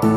Hola, 0.00 0.10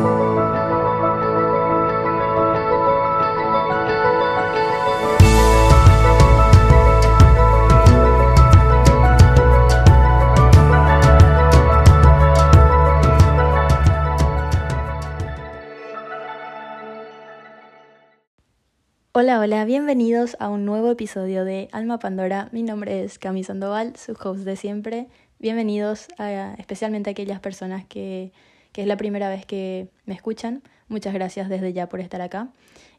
hola, 19.40 19.64
bienvenidos 19.64 20.36
a 20.38 20.48
un 20.48 20.64
nuevo 20.64 20.92
episodio 20.92 21.44
de 21.44 21.68
Alma 21.72 21.98
Pandora. 21.98 22.48
Mi 22.52 22.62
nombre 22.62 23.02
es 23.02 23.18
Cami 23.18 23.42
Sandoval, 23.42 23.96
su 23.96 24.12
host 24.12 24.44
de 24.44 24.54
siempre. 24.54 25.08
Bienvenidos 25.40 26.06
a, 26.18 26.54
especialmente 26.58 27.10
a 27.10 27.12
aquellas 27.12 27.40
personas 27.40 27.84
que, 27.84 28.30
que 28.72 28.82
es 28.82 28.86
la 28.86 28.96
primera 28.96 29.28
vez 29.28 29.46
que 29.46 29.88
me 30.04 30.14
escuchan. 30.14 30.62
Muchas 30.88 31.14
gracias 31.14 31.48
desde 31.48 31.72
ya 31.72 31.88
por 31.88 32.00
estar 32.00 32.20
acá. 32.20 32.48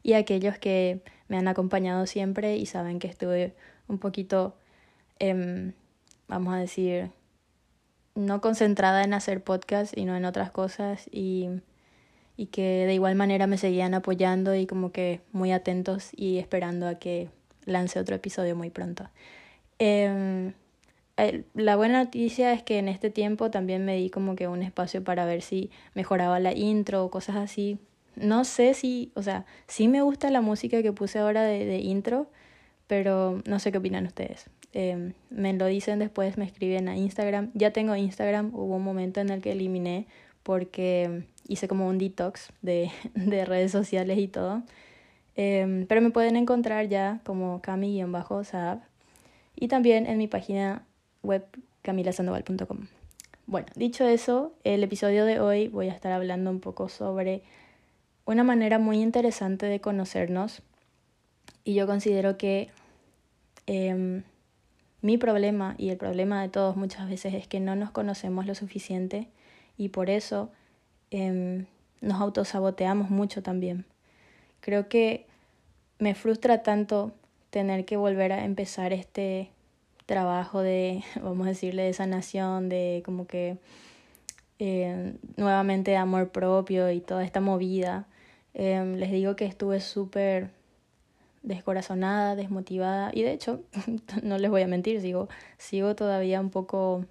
Y 0.01 0.13
a 0.13 0.17
aquellos 0.17 0.57
que 0.57 1.01
me 1.27 1.37
han 1.37 1.47
acompañado 1.47 2.05
siempre 2.05 2.57
y 2.57 2.65
saben 2.65 2.99
que 2.99 3.07
estuve 3.07 3.55
un 3.87 3.97
poquito, 3.99 4.55
eh, 5.19 5.73
vamos 6.27 6.53
a 6.53 6.57
decir, 6.57 7.11
no 8.15 8.41
concentrada 8.41 9.03
en 9.03 9.13
hacer 9.13 9.43
podcast 9.43 9.97
y 9.97 10.05
no 10.05 10.15
en 10.15 10.25
otras 10.25 10.51
cosas. 10.51 11.07
Y 11.11 11.49
y 12.35 12.47
que 12.47 12.85
de 12.85 12.93
igual 12.93 13.15
manera 13.15 13.47
me 13.47 13.57
seguían 13.57 13.93
apoyando 13.93 14.55
y 14.55 14.65
como 14.65 14.91
que 14.91 15.21
muy 15.31 15.51
atentos 15.51 16.09
y 16.15 16.39
esperando 16.39 16.87
a 16.87 16.95
que 16.95 17.29
lance 17.65 17.99
otro 17.99 18.15
episodio 18.15 18.55
muy 18.55 18.69
pronto. 18.69 19.09
Eh, 19.79 20.53
la 21.53 21.75
buena 21.75 22.03
noticia 22.03 22.53
es 22.53 22.63
que 22.63 22.79
en 22.79 22.87
este 22.87 23.09
tiempo 23.09 23.51
también 23.51 23.85
me 23.85 23.95
di 23.95 24.09
como 24.09 24.35
que 24.35 24.47
un 24.47 24.63
espacio 24.63 25.03
para 25.03 25.25
ver 25.25 25.41
si 25.41 25.69
mejoraba 25.93 26.39
la 26.39 26.53
intro 26.53 27.05
o 27.05 27.11
cosas 27.11 27.35
así. 27.35 27.77
No 28.15 28.45
sé 28.45 28.73
si, 28.73 29.11
o 29.15 29.21
sea, 29.21 29.45
sí 29.67 29.87
me 29.87 30.01
gusta 30.01 30.29
la 30.29 30.41
música 30.41 30.81
que 30.81 30.91
puse 30.91 31.19
ahora 31.19 31.43
de, 31.43 31.65
de 31.65 31.79
intro, 31.79 32.27
pero 32.87 33.41
no 33.45 33.59
sé 33.59 33.71
qué 33.71 33.77
opinan 33.77 34.05
ustedes. 34.05 34.49
Eh, 34.73 35.13
me 35.29 35.53
lo 35.53 35.67
dicen 35.67 35.99
después, 35.99 36.37
me 36.37 36.45
escriben 36.45 36.87
a 36.89 36.97
Instagram. 36.97 37.51
Ya 37.53 37.71
tengo 37.71 37.95
Instagram, 37.95 38.51
hubo 38.53 38.75
un 38.75 38.83
momento 38.83 39.21
en 39.21 39.29
el 39.29 39.41
que 39.41 39.51
eliminé 39.51 40.07
porque 40.41 41.25
hice 41.47 41.67
como 41.67 41.87
un 41.87 41.97
detox 41.97 42.51
de, 42.61 42.91
de 43.13 43.45
redes 43.45 43.71
sociales 43.71 44.17
y 44.17 44.27
todo. 44.27 44.63
Eh, 45.35 45.85
pero 45.87 46.01
me 46.01 46.11
pueden 46.11 46.35
encontrar 46.35 46.87
ya 46.87 47.19
como 47.23 47.61
cami-saab 47.61 48.81
y 49.55 49.67
también 49.67 50.05
en 50.05 50.17
mi 50.17 50.27
página 50.27 50.83
web 51.23 51.45
camilasandoval.com. 51.81 52.87
Bueno, 53.45 53.67
dicho 53.75 54.05
eso, 54.05 54.53
el 54.63 54.83
episodio 54.83 55.25
de 55.25 55.39
hoy 55.39 55.67
voy 55.67 55.89
a 55.89 55.93
estar 55.93 56.11
hablando 56.11 56.49
un 56.49 56.59
poco 56.59 56.87
sobre 56.87 57.41
una 58.25 58.43
manera 58.43 58.79
muy 58.79 59.01
interesante 59.01 59.65
de 59.65 59.81
conocernos 59.81 60.61
y 61.65 61.73
yo 61.73 61.87
considero 61.87 62.37
que 62.37 62.69
eh, 63.67 64.23
mi 65.01 65.17
problema 65.17 65.75
y 65.77 65.89
el 65.89 65.97
problema 65.97 66.41
de 66.41 66.47
todos 66.47 66.77
muchas 66.77 67.09
veces 67.09 67.33
es 67.33 67.47
que 67.47 67.59
no 67.59 67.75
nos 67.75 67.91
conocemos 67.91 68.45
lo 68.45 68.55
suficiente 68.55 69.27
y 69.77 69.89
por 69.89 70.09
eso 70.09 70.49
eh, 71.11 71.65
nos 71.99 72.21
autosaboteamos 72.21 73.09
mucho 73.09 73.43
también. 73.43 73.85
Creo 74.61 74.87
que 74.87 75.25
me 75.99 76.15
frustra 76.15 76.63
tanto 76.63 77.11
tener 77.49 77.83
que 77.83 77.97
volver 77.97 78.31
a 78.31 78.45
empezar 78.45 78.93
este 78.93 79.51
trabajo 80.05 80.61
de, 80.61 81.03
vamos 81.21 81.45
a 81.47 81.49
decirle, 81.49 81.83
de 81.83 81.93
sanación, 81.93 82.69
de 82.69 83.01
como 83.05 83.27
que 83.27 83.57
eh, 84.59 85.15
nuevamente 85.37 85.91
de 85.91 85.97
amor 85.97 86.29
propio 86.29 86.89
y 86.91 87.01
toda 87.01 87.23
esta 87.23 87.41
movida. 87.41 88.07
Eh, 88.53 88.95
les 88.97 89.11
digo 89.11 89.35
que 89.35 89.45
estuve 89.45 89.79
súper 89.79 90.51
descorazonada, 91.41 92.35
desmotivada 92.35 93.11
y 93.13 93.23
de 93.23 93.33
hecho, 93.33 93.63
no 94.23 94.37
les 94.37 94.49
voy 94.49 94.61
a 94.61 94.67
mentir, 94.67 95.01
sigo, 95.01 95.27
sigo 95.57 95.95
todavía 95.95 96.39
un 96.39 96.49
poco 96.49 97.05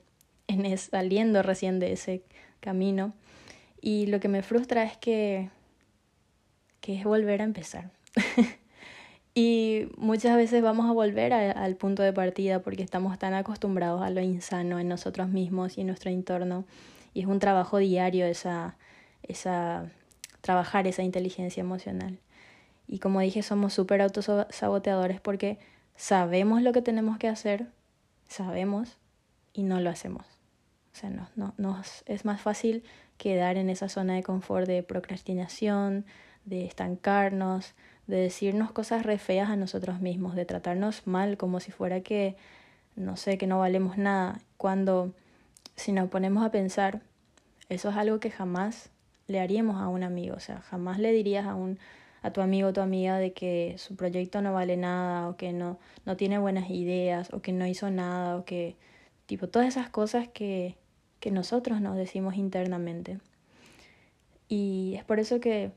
en 0.48 0.76
saliendo 0.78 1.42
recién 1.42 1.78
de 1.78 1.92
ese 1.92 2.22
camino. 2.60 3.12
Y 3.80 4.06
lo 4.06 4.20
que 4.20 4.28
me 4.28 4.42
frustra 4.42 4.84
es 4.84 4.96
que, 4.96 5.50
que 6.80 6.98
es 6.98 7.04
volver 7.04 7.40
a 7.40 7.44
empezar. 7.44 7.90
y 9.34 9.88
muchas 9.96 10.36
veces 10.36 10.62
vamos 10.62 10.88
a 10.90 10.92
volver 10.92 11.32
al 11.32 11.76
punto 11.76 12.02
de 12.02 12.12
partida 12.12 12.60
porque 12.60 12.82
estamos 12.82 13.18
tan 13.18 13.32
acostumbrados 13.32 14.02
a 14.02 14.10
lo 14.10 14.20
insano 14.20 14.78
en 14.78 14.88
nosotros 14.88 15.28
mismos 15.28 15.78
y 15.78 15.80
en 15.80 15.86
nuestro 15.86 16.10
entorno. 16.10 16.66
Y 17.14 17.20
es 17.20 17.26
un 17.26 17.38
trabajo 17.38 17.78
diario 17.78 18.26
esa, 18.26 18.76
esa, 19.22 19.90
trabajar 20.42 20.86
esa 20.86 21.02
inteligencia 21.02 21.62
emocional. 21.62 22.18
Y 22.86 22.98
como 22.98 23.20
dije, 23.20 23.42
somos 23.42 23.72
súper 23.72 24.02
autosaboteadores 24.02 25.20
porque 25.20 25.58
sabemos 25.96 26.60
lo 26.60 26.72
que 26.72 26.82
tenemos 26.82 27.16
que 27.16 27.28
hacer, 27.28 27.68
sabemos 28.28 28.98
y 29.54 29.62
no 29.62 29.80
lo 29.80 29.88
hacemos. 29.88 30.26
O 30.92 30.96
sea, 30.96 31.08
no, 31.08 31.26
no, 31.36 31.54
nos 31.56 32.02
es 32.04 32.26
más 32.26 32.42
fácil 32.42 32.84
quedar 33.16 33.56
en 33.56 33.70
esa 33.70 33.88
zona 33.88 34.14
de 34.14 34.22
confort 34.22 34.66
de 34.66 34.82
procrastinación, 34.82 36.04
de 36.44 36.66
estancarnos, 36.66 37.74
de 38.12 38.18
decirnos 38.18 38.72
cosas 38.72 39.04
re 39.04 39.18
feas 39.18 39.48
a 39.48 39.56
nosotros 39.56 40.00
mismos, 40.00 40.34
de 40.34 40.44
tratarnos 40.44 41.06
mal 41.06 41.36
como 41.36 41.60
si 41.60 41.72
fuera 41.72 42.02
que, 42.02 42.36
no 42.94 43.16
sé, 43.16 43.38
que 43.38 43.46
no 43.46 43.58
valemos 43.58 43.96
nada, 43.96 44.38
cuando 44.56 45.14
si 45.76 45.92
nos 45.92 46.08
ponemos 46.08 46.44
a 46.44 46.50
pensar, 46.50 47.00
eso 47.68 47.88
es 47.88 47.96
algo 47.96 48.20
que 48.20 48.30
jamás 48.30 48.90
le 49.28 49.40
haríamos 49.40 49.80
a 49.80 49.88
un 49.88 50.02
amigo, 50.02 50.36
o 50.36 50.40
sea, 50.40 50.60
jamás 50.60 50.98
le 50.98 51.12
dirías 51.12 51.46
a 51.46 51.54
un 51.54 51.78
a 52.24 52.32
tu 52.32 52.40
amigo 52.40 52.68
o 52.68 52.72
tu 52.72 52.80
amiga 52.80 53.18
de 53.18 53.32
que 53.32 53.74
su 53.78 53.96
proyecto 53.96 54.42
no 54.42 54.52
vale 54.52 54.76
nada 54.76 55.28
o 55.28 55.36
que 55.36 55.52
no 55.52 55.80
no 56.06 56.16
tiene 56.16 56.38
buenas 56.38 56.70
ideas 56.70 57.32
o 57.32 57.42
que 57.42 57.50
no 57.52 57.66
hizo 57.66 57.90
nada 57.90 58.36
o 58.36 58.44
que 58.44 58.76
tipo 59.26 59.48
todas 59.48 59.66
esas 59.66 59.90
cosas 59.90 60.28
que 60.28 60.76
que 61.22 61.30
nosotros 61.30 61.80
nos 61.80 61.96
decimos 61.96 62.34
internamente. 62.36 63.18
Y 64.48 64.94
es 64.96 65.04
por 65.04 65.20
eso 65.20 65.40
que, 65.40 65.70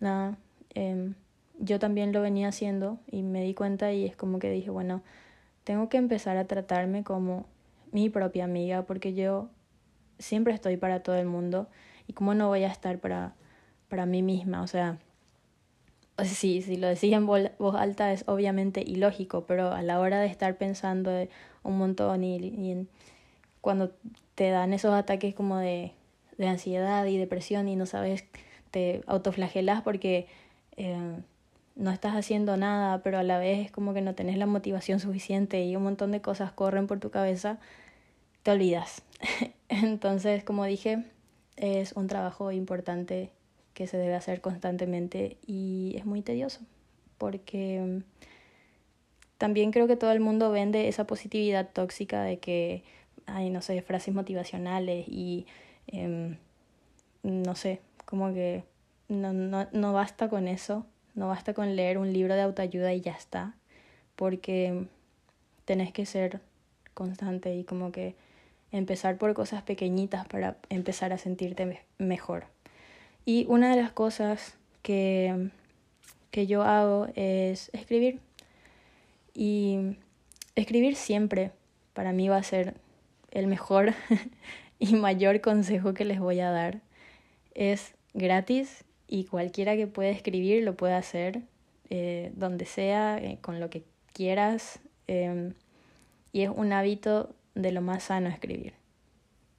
nada, 0.00 0.38
em, 0.74 1.14
yo 1.62 1.78
también 1.78 2.12
lo 2.12 2.20
venía 2.20 2.48
haciendo 2.48 2.98
y 3.10 3.22
me 3.22 3.42
di 3.42 3.54
cuenta 3.54 3.92
y 3.92 4.04
es 4.04 4.16
como 4.16 4.40
que 4.40 4.50
dije, 4.50 4.70
bueno, 4.70 5.02
tengo 5.62 5.88
que 5.88 5.96
empezar 5.96 6.36
a 6.36 6.46
tratarme 6.46 7.04
como 7.04 7.46
mi 7.92 8.10
propia 8.10 8.44
amiga 8.44 8.82
porque 8.82 9.14
yo 9.14 9.48
siempre 10.18 10.52
estoy 10.54 10.76
para 10.76 11.04
todo 11.04 11.16
el 11.16 11.26
mundo 11.26 11.68
y 12.08 12.14
cómo 12.14 12.34
no 12.34 12.48
voy 12.48 12.64
a 12.64 12.68
estar 12.68 12.98
para, 12.98 13.34
para 13.88 14.06
mí 14.06 14.22
misma, 14.22 14.62
o 14.62 14.66
sea, 14.66 14.98
sí, 16.24 16.62
si 16.62 16.76
lo 16.76 16.88
decía 16.88 17.16
en 17.16 17.26
voz 17.26 17.74
alta 17.76 18.12
es 18.12 18.24
obviamente 18.26 18.82
ilógico, 18.82 19.46
pero 19.46 19.72
a 19.72 19.82
la 19.82 20.00
hora 20.00 20.18
de 20.18 20.26
estar 20.26 20.56
pensando 20.56 21.10
un 21.62 21.78
montón 21.78 22.24
y, 22.24 22.36
y 22.38 22.88
cuando 23.60 23.92
te 24.34 24.50
dan 24.50 24.72
esos 24.72 24.94
ataques 24.94 25.32
como 25.34 25.58
de, 25.58 25.92
de 26.38 26.48
ansiedad 26.48 27.06
y 27.06 27.18
depresión 27.18 27.68
y 27.68 27.76
no 27.76 27.86
sabes, 27.86 28.24
te 28.72 29.02
autoflagelas 29.06 29.82
porque 29.82 30.26
eh, 30.76 31.20
no 31.76 31.90
estás 31.90 32.14
haciendo 32.14 32.56
nada, 32.56 33.02
pero 33.02 33.18
a 33.18 33.22
la 33.22 33.38
vez 33.38 33.66
es 33.66 33.72
como 33.72 33.94
que 33.94 34.02
no 34.02 34.14
tenés 34.14 34.36
la 34.36 34.46
motivación 34.46 35.00
suficiente 35.00 35.64
y 35.64 35.76
un 35.76 35.82
montón 35.84 36.12
de 36.12 36.20
cosas 36.20 36.52
corren 36.52 36.86
por 36.86 37.00
tu 37.00 37.10
cabeza, 37.10 37.58
te 38.42 38.50
olvidas. 38.50 39.02
Entonces, 39.68 40.44
como 40.44 40.64
dije, 40.64 41.04
es 41.56 41.92
un 41.92 42.08
trabajo 42.08 42.52
importante 42.52 43.30
que 43.74 43.86
se 43.86 43.96
debe 43.96 44.14
hacer 44.14 44.40
constantemente 44.40 45.38
y 45.46 45.94
es 45.96 46.04
muy 46.04 46.22
tedioso 46.22 46.60
porque 47.22 47.80
mm, 47.80 48.02
también 49.38 49.70
creo 49.70 49.86
que 49.86 49.94
todo 49.94 50.10
el 50.10 50.18
mundo 50.18 50.50
vende 50.50 50.88
esa 50.88 51.06
positividad 51.06 51.70
tóxica 51.72 52.24
de 52.24 52.40
que 52.40 52.82
hay, 53.26 53.48
no 53.48 53.62
sé, 53.62 53.80
frases 53.80 54.12
motivacionales 54.12 55.06
y, 55.06 55.46
em, 55.86 56.38
no 57.22 57.54
sé, 57.54 57.80
como 58.06 58.34
que 58.34 58.64
no, 59.08 59.32
no, 59.32 59.68
no 59.70 59.92
basta 59.92 60.28
con 60.28 60.48
eso, 60.48 60.84
no 61.14 61.28
basta 61.28 61.54
con 61.54 61.76
leer 61.76 61.98
un 61.98 62.12
libro 62.12 62.34
de 62.34 62.42
autoayuda 62.42 62.92
y 62.92 63.00
ya 63.00 63.12
está, 63.12 63.54
porque 64.16 64.86
tenés 65.64 65.92
que 65.92 66.06
ser 66.06 66.40
constante 66.94 67.54
y 67.54 67.64
como 67.64 67.92
que 67.92 68.14
empezar 68.70 69.18
por 69.18 69.34
cosas 69.34 69.62
pequeñitas 69.62 70.26
para 70.26 70.56
empezar 70.70 71.12
a 71.12 71.18
sentirte 71.18 71.80
mejor. 71.98 72.46
Y 73.24 73.46
una 73.48 73.74
de 73.74 73.80
las 73.80 73.92
cosas 73.92 74.54
que, 74.82 75.50
que 76.30 76.46
yo 76.46 76.62
hago 76.62 77.08
es 77.14 77.70
escribir. 77.72 78.20
Y 79.34 79.96
escribir 80.56 80.96
siempre 80.96 81.52
para 81.92 82.12
mí 82.12 82.28
va 82.28 82.36
a 82.36 82.42
ser 82.42 82.74
el 83.30 83.46
mejor 83.46 83.94
y 84.78 84.94
mayor 84.94 85.40
consejo 85.40 85.94
que 85.94 86.04
les 86.04 86.18
voy 86.18 86.40
a 86.40 86.50
dar 86.50 86.80
es 87.54 87.94
gratis 88.14 88.84
y 89.12 89.24
cualquiera 89.24 89.76
que 89.76 89.86
pueda 89.86 90.08
escribir 90.08 90.64
lo 90.64 90.74
puede 90.74 90.94
hacer 90.94 91.42
eh, 91.90 92.32
donde 92.34 92.64
sea, 92.64 93.18
eh, 93.18 93.36
con 93.42 93.60
lo 93.60 93.68
que 93.68 93.84
quieras. 94.14 94.80
Em, 95.06 95.52
y 96.32 96.40
es 96.40 96.48
un 96.48 96.72
hábito 96.72 97.34
de 97.54 97.72
lo 97.72 97.82
más 97.82 98.04
sano 98.04 98.30
escribir. 98.30 98.72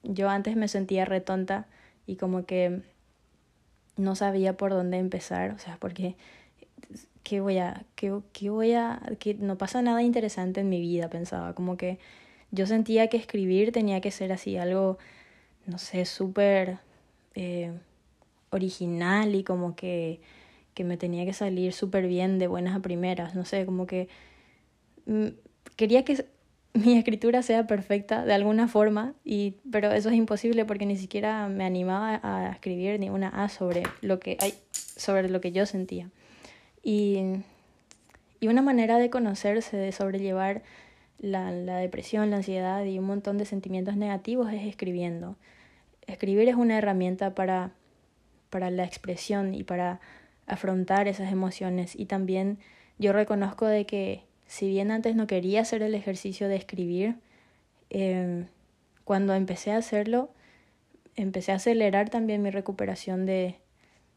Yo 0.02 0.28
antes 0.28 0.56
me 0.56 0.68
sentía 0.68 1.06
retonta 1.06 1.68
y 2.08 2.16
como 2.16 2.48
que 2.48 2.82
no 3.96 4.16
sabía 4.16 4.58
por 4.58 4.72
dónde 4.72 4.98
empezar, 4.98 5.52
o 5.52 5.60
sea, 5.60 5.78
porque 5.80 6.16
¿qué 7.22 7.40
voy 7.40 7.60
a, 7.60 7.86
qué, 7.94 8.12
qué 8.34 8.50
voy 8.50 8.74
a, 8.74 9.04
que 9.20 9.36
no 9.36 9.56
pasa 9.60 9.84
nada 9.84 10.02
interesante 10.02 10.62
en 10.62 10.70
mi 10.70 10.82
vida, 10.82 11.12
pensaba, 11.12 11.54
como 11.54 11.78
que 11.78 12.00
yo 12.50 12.66
sentía 12.66 13.08
que 13.08 13.18
escribir 13.18 13.72
tenía 13.72 14.02
que 14.02 14.10
ser 14.10 14.32
así, 14.32 14.58
algo, 14.58 14.98
no 15.68 15.78
sé, 15.78 16.06
súper 16.06 16.80
eh, 17.36 17.72
original 18.54 19.36
y 19.36 19.44
como 19.44 19.76
que, 19.76 20.22
que 20.74 20.84
me 20.84 20.98
tenía 20.98 21.26
que 21.26 21.34
salir 21.34 21.74
súper 21.74 22.08
bien 22.08 22.40
de 22.40 22.48
buenas 22.48 22.76
a 22.76 22.82
primeras, 22.82 23.36
no 23.36 23.46
sé, 23.46 23.66
como 23.66 23.86
que 23.86 24.08
mm, 25.06 25.28
quería 25.76 26.06
que 26.06 26.26
mi 26.74 26.98
escritura 26.98 27.42
sea 27.44 27.68
perfecta 27.68 28.26
de 28.26 28.34
alguna 28.34 28.68
forma, 28.68 29.14
y, 29.24 29.56
pero 29.72 29.92
eso 29.92 30.10
es 30.10 30.16
imposible 30.16 30.66
porque 30.66 30.86
ni 30.86 30.98
siquiera 30.98 31.48
me 31.48 31.66
animaba 31.66 32.20
a 32.24 32.52
escribir 32.52 33.00
ni 33.00 33.10
una 33.10 33.30
A 33.30 33.50
sobre 33.50 33.84
lo 34.02 34.20
que, 34.20 34.38
sobre 34.72 35.30
lo 35.30 35.40
que 35.42 35.52
yo 35.52 35.66
sentía. 35.66 36.10
Y, 36.82 37.20
y 38.40 38.48
una 38.48 38.62
manera 38.62 38.98
de 38.98 39.10
conocerse, 39.10 39.78
de 39.78 39.92
sobrellevar 39.92 40.64
la, 41.20 41.52
la 41.52 41.78
depresión, 41.78 42.32
la 42.32 42.38
ansiedad 42.38 42.84
y 42.84 43.00
un 43.00 43.06
montón 43.06 43.38
de 43.38 43.46
sentimientos 43.46 43.96
negativos 43.96 44.52
es 44.52 44.66
escribiendo. 44.66 45.38
Escribir 46.08 46.50
es 46.50 46.56
una 46.56 46.78
herramienta 46.78 47.36
para, 47.36 47.72
para 48.54 48.70
la 48.70 48.84
expresión 48.84 49.56
y 49.56 49.64
para 49.64 50.00
afrontar 50.46 51.08
esas 51.08 51.32
emociones. 51.32 51.96
Y 51.96 52.06
también 52.06 52.60
yo 53.00 53.12
reconozco 53.12 53.66
de 53.66 53.88
que 53.88 54.26
si 54.46 54.68
bien 54.68 54.92
antes 54.92 55.16
no 55.16 55.26
quería 55.26 55.62
hacer 55.62 55.82
el 55.82 55.96
ejercicio 55.96 56.48
de 56.48 56.56
escribir, 56.56 57.16
em, 57.90 58.46
cuando 59.06 59.34
empecé 59.34 59.72
a 59.72 59.78
hacerlo, 59.78 60.30
empecé 61.16 61.52
a 61.52 61.56
acelerar 61.56 62.12
también 62.12 62.44
mi 62.44 62.52
recuperación 62.52 63.26
de, 63.26 63.56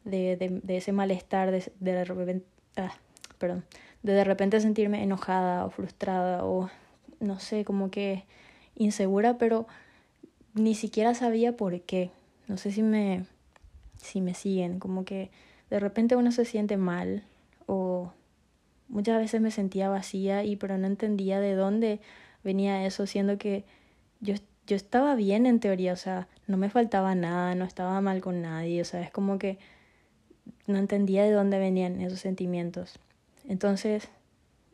de, 0.05 0.37
de, 0.37 0.77
ese 0.77 0.91
malestar, 0.91 1.49
de, 1.49 1.71
de, 1.79 2.05
repente, 2.05 2.45
ah, 2.75 2.93
perdón, 3.39 3.65
de 4.03 4.13
de 4.13 4.23
repente 4.23 4.59
sentirme 4.59 5.01
enojada 5.01 5.65
o 5.65 5.71
frustrada 5.71 6.45
o 6.45 6.69
no 7.19 7.39
sé, 7.39 7.65
como 7.65 7.89
que 7.89 8.25
insegura, 8.75 9.39
pero 9.39 9.65
ni 10.53 10.75
siquiera 10.75 11.15
sabía 11.15 11.57
por 11.57 11.81
qué. 11.81 12.11
No 12.47 12.57
sé 12.57 12.71
si 12.71 12.83
me, 12.83 13.25
si 13.97 14.21
me 14.21 14.33
siguen, 14.33 14.79
como 14.79 15.05
que 15.05 15.31
de 15.69 15.79
repente 15.79 16.15
uno 16.15 16.31
se 16.31 16.45
siente 16.45 16.77
mal 16.77 17.23
o 17.65 18.11
muchas 18.87 19.19
veces 19.19 19.41
me 19.41 19.51
sentía 19.51 19.89
vacía 19.89 20.43
y 20.43 20.55
pero 20.55 20.77
no 20.77 20.87
entendía 20.87 21.39
de 21.39 21.53
dónde 21.53 21.99
venía 22.43 22.85
eso, 22.85 23.05
siendo 23.05 23.37
que 23.37 23.65
yo, 24.21 24.35
yo 24.65 24.75
estaba 24.75 25.15
bien 25.15 25.45
en 25.45 25.59
teoría, 25.59 25.93
o 25.93 25.97
sea, 25.97 26.27
no 26.47 26.57
me 26.57 26.69
faltaba 26.69 27.15
nada, 27.15 27.55
no 27.55 27.65
estaba 27.65 27.99
mal 28.01 28.21
con 28.21 28.41
nadie, 28.41 28.81
o 28.81 28.85
sea, 28.85 29.01
es 29.01 29.11
como 29.11 29.37
que 29.37 29.57
no 30.65 30.77
entendía 30.77 31.23
de 31.23 31.31
dónde 31.31 31.59
venían 31.59 31.99
esos 32.01 32.19
sentimientos. 32.19 32.99
Entonces, 33.47 34.09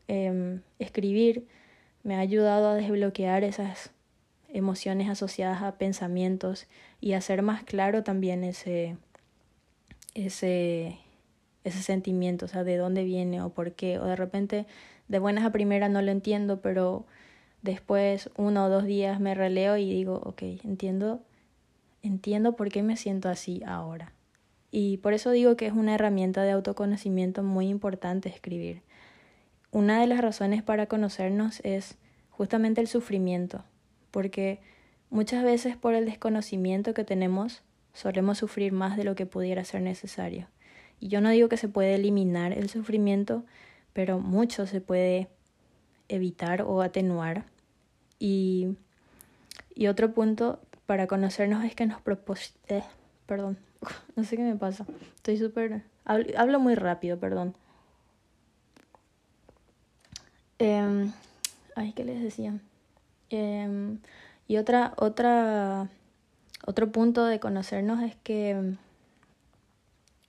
eh, 0.07 0.59
escribir 0.79 1.47
me 2.03 2.15
ha 2.15 2.19
ayudado 2.19 2.69
a 2.69 2.75
desbloquear 2.75 3.43
esas 3.43 3.91
emociones 4.49 5.09
asociadas 5.09 5.63
a 5.63 5.77
pensamientos 5.77 6.67
y 7.01 7.13
hacer 7.13 7.41
más 7.41 7.63
claro 7.63 8.03
también 8.03 8.43
ese, 8.43 8.97
ese, 10.13 10.98
ese 11.63 11.81
sentimiento, 11.81 12.45
o 12.45 12.48
sea, 12.48 12.63
de 12.63 12.77
dónde 12.77 13.04
viene 13.04 13.42
o 13.42 13.50
por 13.50 13.74
qué, 13.74 14.00
o 14.00 14.06
de 14.06 14.15
repente 14.15 14.65
de 15.07 15.19
buenas 15.19 15.45
a 15.45 15.51
primeras 15.51 15.89
no 15.92 16.01
lo 16.01 16.12
entiendo, 16.12 16.62
pero 16.62 17.06
después 17.62 18.30
uno 18.36 18.65
o 18.65 18.69
dos 18.69 18.86
días 18.86 19.19
me 19.19 19.36
releo 19.36 19.77
y 19.77 19.92
digo, 19.92 20.21
ok, 20.24 20.42
entiendo, 20.63 21.21
entiendo 22.01 22.56
por 22.56 22.69
qué 22.69 22.83
me 22.83 22.98
siento 22.98 23.30
así 23.30 23.62
ahora. 23.65 24.12
Y 24.71 24.98
por 24.98 25.13
eso 25.13 25.31
digo 25.31 25.56
que 25.56 25.68
es 25.68 25.74
una 25.74 25.95
herramienta 25.95 26.44
de 26.44 26.51
autoconocimiento 26.51 27.44
muy 27.44 27.68
importante 27.68 28.30
escribir. 28.30 28.81
Una 29.71 30.00
de 30.01 30.07
las 30.07 30.21
razones 30.21 30.63
para 30.63 30.88
conocernos 30.88 31.60
es 31.63 31.98
justamente 32.30 32.81
el 32.81 32.88
sufrimiento, 32.88 33.63
porque 34.12 34.60
muchas 35.10 35.44
veces 35.44 35.77
por 35.77 35.94
el 35.94 36.06
desconocimiento 36.06 36.94
que 36.94 37.04
tenemos 37.04 37.62
solemos 37.93 38.39
sufrir 38.39 38.73
más 38.73 38.97
de 38.97 39.03
lo 39.03 39.15
que 39.15 39.25
pudiera 39.25 39.63
ser 39.63 39.81
necesario. 39.81 40.47
Y 40.99 41.07
yo 41.07 41.21
no 41.21 41.29
digo 41.29 41.49
que 41.49 41.57
se 41.57 41.69
puede 41.69 41.95
eliminar 41.95 42.53
el 42.53 42.69
sufrimiento, 42.69 43.43
pero 43.93 44.19
mucho 44.19 44.65
se 44.65 44.81
puede 44.81 45.29
evitar 46.09 46.63
o 46.63 46.81
atenuar. 46.81 47.45
Y, 48.19 48.75
y 49.75 49.87
otro 49.87 50.13
punto 50.13 50.59
para 50.85 51.07
conocernos 51.07 51.63
es 51.63 51.75
que 51.75 51.85
nos 51.85 52.01
propos... 52.01 52.53
Eh, 52.67 52.83
perdón, 53.25 53.57
no 54.15 54.23
sé 54.23 54.37
qué 54.37 54.43
me 54.43 54.55
pasa. 54.55 54.85
Estoy 55.15 55.37
súper... 55.37 55.83
Hablo, 56.05 56.59
muy 56.59 56.75
rápido, 56.75 57.17
perdón. 57.17 57.55
Eh, 60.59 61.11
ay, 61.75 61.93
¿qué 61.93 62.03
les 62.03 62.21
decía? 62.21 62.59
Eh, 63.29 63.97
y 64.47 64.57
otra, 64.57 64.93
otra, 64.97 65.89
otro 66.65 66.92
punto 66.92 67.25
de 67.25 67.39
conocernos 67.39 68.01
es 68.01 68.15
que 68.24 68.75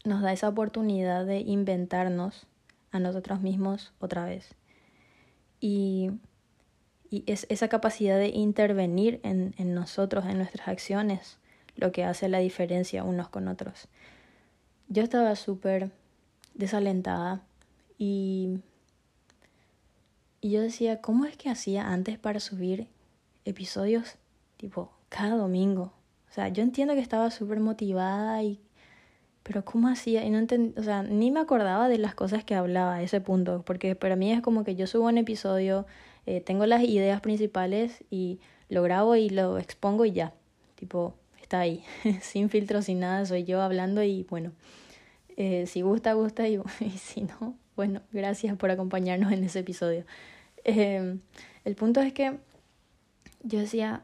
nos 0.04 0.20
da 0.20 0.32
esa 0.32 0.48
oportunidad 0.48 1.24
de 1.24 1.38
inventarnos 1.38 2.46
a 2.90 2.98
nosotros 2.98 3.40
mismos 3.40 3.92
otra 4.00 4.24
vez. 4.26 4.54
Y, 5.60 6.10
y 7.10 7.24
es 7.26 7.46
esa 7.48 7.68
capacidad 7.68 8.18
de 8.18 8.28
intervenir 8.28 9.20
en, 9.22 9.54
en 9.56 9.74
nosotros, 9.74 10.26
en 10.26 10.38
nuestras 10.38 10.68
acciones, 10.68 11.38
lo 11.76 11.90
que 11.90 12.04
hace 12.04 12.28
la 12.28 12.38
diferencia 12.38 13.02
unos 13.02 13.28
con 13.28 13.48
otros. 13.48 13.88
Yo 14.88 15.02
estaba 15.02 15.34
súper 15.36 15.90
desalentada 16.52 17.42
y, 17.96 18.58
y 20.40 20.50
yo 20.50 20.60
decía, 20.60 21.00
¿cómo 21.00 21.24
es 21.24 21.36
que 21.38 21.48
hacía 21.48 21.88
antes 21.88 22.18
para 22.18 22.40
subir 22.40 22.88
episodios 23.46 24.16
tipo 24.58 24.92
cada 25.08 25.36
domingo? 25.36 25.93
O 26.34 26.36
sea, 26.36 26.48
yo 26.48 26.64
entiendo 26.64 26.94
que 26.94 27.00
estaba 27.00 27.30
súper 27.30 27.60
motivada 27.60 28.42
y 28.42 28.58
pero 29.44 29.64
¿cómo 29.64 29.86
hacía? 29.86 30.24
Y 30.24 30.30
no 30.30 30.44
o 30.76 30.82
sea, 30.82 31.04
ni 31.04 31.30
me 31.30 31.38
acordaba 31.38 31.88
de 31.88 31.96
las 31.96 32.16
cosas 32.16 32.42
que 32.42 32.56
hablaba 32.56 32.96
a 32.96 33.02
ese 33.04 33.20
punto, 33.20 33.62
porque 33.64 33.94
para 33.94 34.16
mí 34.16 34.32
es 34.32 34.40
como 34.40 34.64
que 34.64 34.74
yo 34.74 34.88
subo 34.88 35.06
un 35.06 35.16
episodio, 35.16 35.86
eh, 36.26 36.40
tengo 36.40 36.66
las 36.66 36.82
ideas 36.82 37.20
principales 37.20 38.02
y 38.10 38.40
lo 38.68 38.82
grabo 38.82 39.14
y 39.14 39.28
lo 39.30 39.58
expongo 39.58 40.06
y 40.06 40.10
ya, 40.10 40.34
tipo, 40.74 41.14
está 41.40 41.60
ahí, 41.60 41.84
sin 42.20 42.50
filtro, 42.50 42.82
sin 42.82 42.98
nada, 42.98 43.24
soy 43.26 43.44
yo 43.44 43.62
hablando 43.62 44.02
y 44.02 44.24
bueno, 44.28 44.50
eh, 45.36 45.66
si 45.68 45.82
gusta, 45.82 46.14
gusta 46.14 46.48
y, 46.48 46.60
si 46.98 47.20
no, 47.20 47.54
bueno, 47.76 48.00
gracias 48.10 48.56
por 48.56 48.72
acompañarnos 48.72 49.30
en 49.30 49.44
ese 49.44 49.60
episodio. 49.60 50.04
Eh, 50.64 51.16
el 51.64 51.76
punto 51.76 52.00
es 52.00 52.12
que 52.12 52.38
yo 53.44 53.60
decía, 53.60 54.02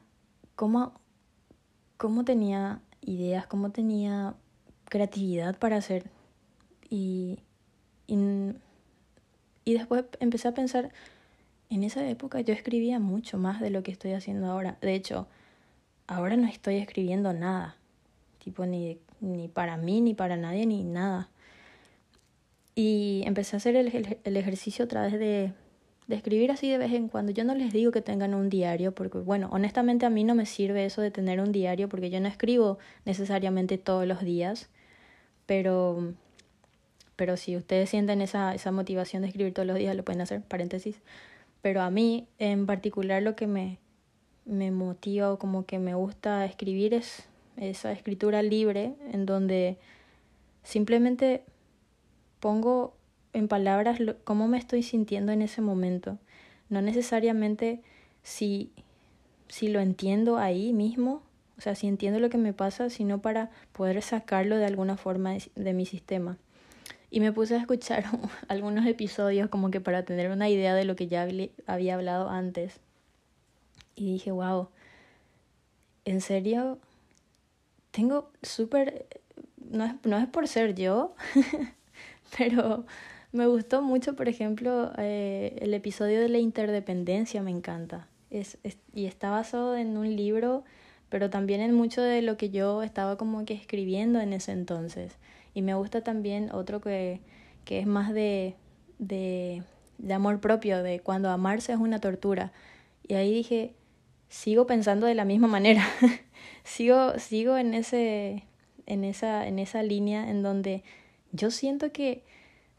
¿cómo, 0.54 0.99
cómo 2.00 2.24
tenía 2.24 2.80
ideas, 3.02 3.46
cómo 3.46 3.72
tenía 3.72 4.34
creatividad 4.86 5.58
para 5.58 5.76
hacer. 5.76 6.04
Y, 6.88 7.40
y, 8.06 8.16
y, 9.66 9.74
después 9.74 10.06
empecé 10.18 10.48
a 10.48 10.54
pensar, 10.54 10.92
en 11.68 11.84
esa 11.84 12.08
época 12.08 12.40
yo 12.40 12.54
escribía 12.54 12.98
mucho 13.00 13.36
más 13.36 13.60
de 13.60 13.68
lo 13.68 13.82
que 13.82 13.92
estoy 13.92 14.12
haciendo 14.12 14.46
ahora. 14.46 14.78
De 14.80 14.94
hecho, 14.94 15.28
ahora 16.06 16.36
no 16.38 16.48
estoy 16.48 16.76
escribiendo 16.76 17.34
nada, 17.34 17.76
tipo 18.42 18.64
ni, 18.64 18.98
ni 19.20 19.48
para 19.48 19.76
mí, 19.76 20.00
ni 20.00 20.14
para 20.14 20.38
nadie, 20.38 20.64
ni 20.64 20.84
nada. 20.84 21.28
Y 22.74 23.24
empecé 23.26 23.56
a 23.56 23.58
hacer 23.58 23.76
el, 23.76 24.18
el 24.24 24.36
ejercicio 24.38 24.86
a 24.86 24.88
través 24.88 25.18
de, 25.18 25.52
de 26.10 26.16
escribir 26.16 26.50
así 26.50 26.68
de 26.68 26.76
vez 26.76 26.92
en 26.92 27.08
cuando. 27.08 27.32
Yo 27.32 27.44
no 27.44 27.54
les 27.54 27.72
digo 27.72 27.90
que 27.92 28.02
tengan 28.02 28.34
un 28.34 28.50
diario, 28.50 28.92
porque 28.92 29.18
bueno, 29.18 29.48
honestamente 29.50 30.04
a 30.04 30.10
mí 30.10 30.24
no 30.24 30.34
me 30.34 30.44
sirve 30.44 30.84
eso 30.84 31.00
de 31.00 31.10
tener 31.10 31.40
un 31.40 31.52
diario, 31.52 31.88
porque 31.88 32.10
yo 32.10 32.20
no 32.20 32.28
escribo 32.28 32.78
necesariamente 33.04 33.78
todos 33.78 34.06
los 34.06 34.20
días 34.20 34.68
pero, 35.50 36.14
pero 37.16 37.36
si 37.36 37.56
ustedes 37.56 37.90
sienten 37.90 38.20
esa, 38.20 38.54
esa 38.54 38.70
motivación 38.70 39.22
de 39.22 39.28
escribir 39.28 39.52
todos 39.52 39.66
los 39.66 39.76
días, 39.76 39.96
lo 39.96 40.04
pueden 40.04 40.20
hacer, 40.20 40.42
paréntesis. 40.42 41.00
Pero 41.60 41.82
a 41.82 41.90
mí 41.90 42.28
en 42.38 42.66
particular 42.66 43.20
lo 43.20 43.34
que 43.34 43.48
me, 43.48 43.78
me 44.44 44.70
motiva 44.70 45.32
o 45.32 45.40
como 45.40 45.66
que 45.66 45.80
me 45.80 45.96
gusta 45.96 46.44
escribir 46.44 46.94
es 46.94 47.24
esa 47.56 47.90
escritura 47.90 48.44
libre 48.44 48.94
en 49.12 49.26
donde 49.26 49.76
simplemente 50.62 51.42
pongo 52.38 52.94
en 53.32 53.48
palabras 53.48 53.98
cómo 54.24 54.48
me 54.48 54.58
estoy 54.58 54.82
sintiendo 54.82 55.32
en 55.32 55.42
ese 55.42 55.60
momento. 55.60 56.18
No 56.68 56.82
necesariamente 56.82 57.82
si, 58.22 58.70
si 59.48 59.68
lo 59.68 59.80
entiendo 59.80 60.38
ahí 60.38 60.72
mismo 60.72 61.22
o 61.60 61.62
sea, 61.62 61.74
si 61.74 61.88
entiendo 61.88 62.20
lo 62.20 62.30
que 62.30 62.38
me 62.38 62.54
pasa, 62.54 62.88
sino 62.88 63.20
para 63.20 63.50
poder 63.72 64.00
sacarlo 64.00 64.56
de 64.56 64.64
alguna 64.64 64.96
forma 64.96 65.36
de, 65.54 65.74
mi 65.74 65.84
sistema. 65.84 66.38
Y 67.10 67.20
me 67.20 67.34
puse 67.34 67.54
a 67.54 67.58
escuchar 67.58 68.04
algunos 68.48 68.86
episodios 68.86 69.50
como 69.50 69.70
que 69.70 69.78
para 69.78 70.06
tener 70.06 70.30
una 70.30 70.48
idea 70.48 70.74
de 70.74 70.86
lo 70.86 70.96
que 70.96 71.06
ya 71.06 71.28
había 71.66 71.94
hablado 71.96 72.30
antes. 72.30 72.80
Y 73.94 74.10
dije, 74.10 74.30
wow, 74.30 74.70
en 76.06 76.22
serio, 76.22 76.78
tengo 77.90 78.32
súper 78.40 79.04
no 79.58 79.84
es, 79.84 79.92
no 80.04 80.16
es 80.16 80.28
por 80.28 80.48
ser 80.48 80.74
yo, 80.74 81.14
pero 82.38 82.86
me 83.32 83.46
gustó 83.46 83.82
mucho, 83.82 84.16
por 84.16 84.28
ejemplo, 84.28 84.92
eh, 84.98 85.56
el 85.60 85.72
episodio 85.74 86.20
de 86.20 86.28
la 86.28 86.38
interdependencia, 86.38 87.42
me 87.42 87.50
encanta. 87.50 88.08
Es, 88.30 88.58
es, 88.64 88.78
y 88.94 89.06
está 89.06 89.30
basado 89.30 89.76
en 89.76 89.96
un 89.96 90.16
libro, 90.16 90.64
pero 91.08 91.30
también 91.30 91.60
en 91.60 91.74
mucho 91.74 92.02
de 92.02 92.22
lo 92.22 92.36
que 92.36 92.50
yo 92.50 92.82
estaba 92.82 93.16
como 93.16 93.44
que 93.44 93.54
escribiendo 93.54 94.20
en 94.20 94.32
ese 94.32 94.52
entonces. 94.52 95.16
Y 95.54 95.62
me 95.62 95.74
gusta 95.74 96.02
también 96.02 96.50
otro 96.52 96.80
que, 96.80 97.20
que 97.64 97.80
es 97.80 97.86
más 97.86 98.12
de, 98.12 98.56
de, 98.98 99.62
de 99.98 100.14
amor 100.14 100.40
propio, 100.40 100.82
de 100.82 101.00
cuando 101.00 101.30
amarse 101.30 101.72
es 101.72 101.78
una 101.78 102.00
tortura. 102.00 102.52
Y 103.06 103.14
ahí 103.14 103.32
dije, 103.32 103.74
sigo 104.28 104.66
pensando 104.66 105.06
de 105.06 105.14
la 105.14 105.24
misma 105.24 105.48
manera. 105.48 105.84
sigo, 106.64 107.18
sigo 107.18 107.56
en 107.56 107.74
ese, 107.74 108.44
en 108.86 109.04
esa, 109.04 109.46
en 109.46 109.58
esa 109.58 109.82
línea 109.82 110.30
en 110.30 110.42
donde 110.42 110.82
yo 111.32 111.50
siento 111.50 111.92
que 111.92 112.24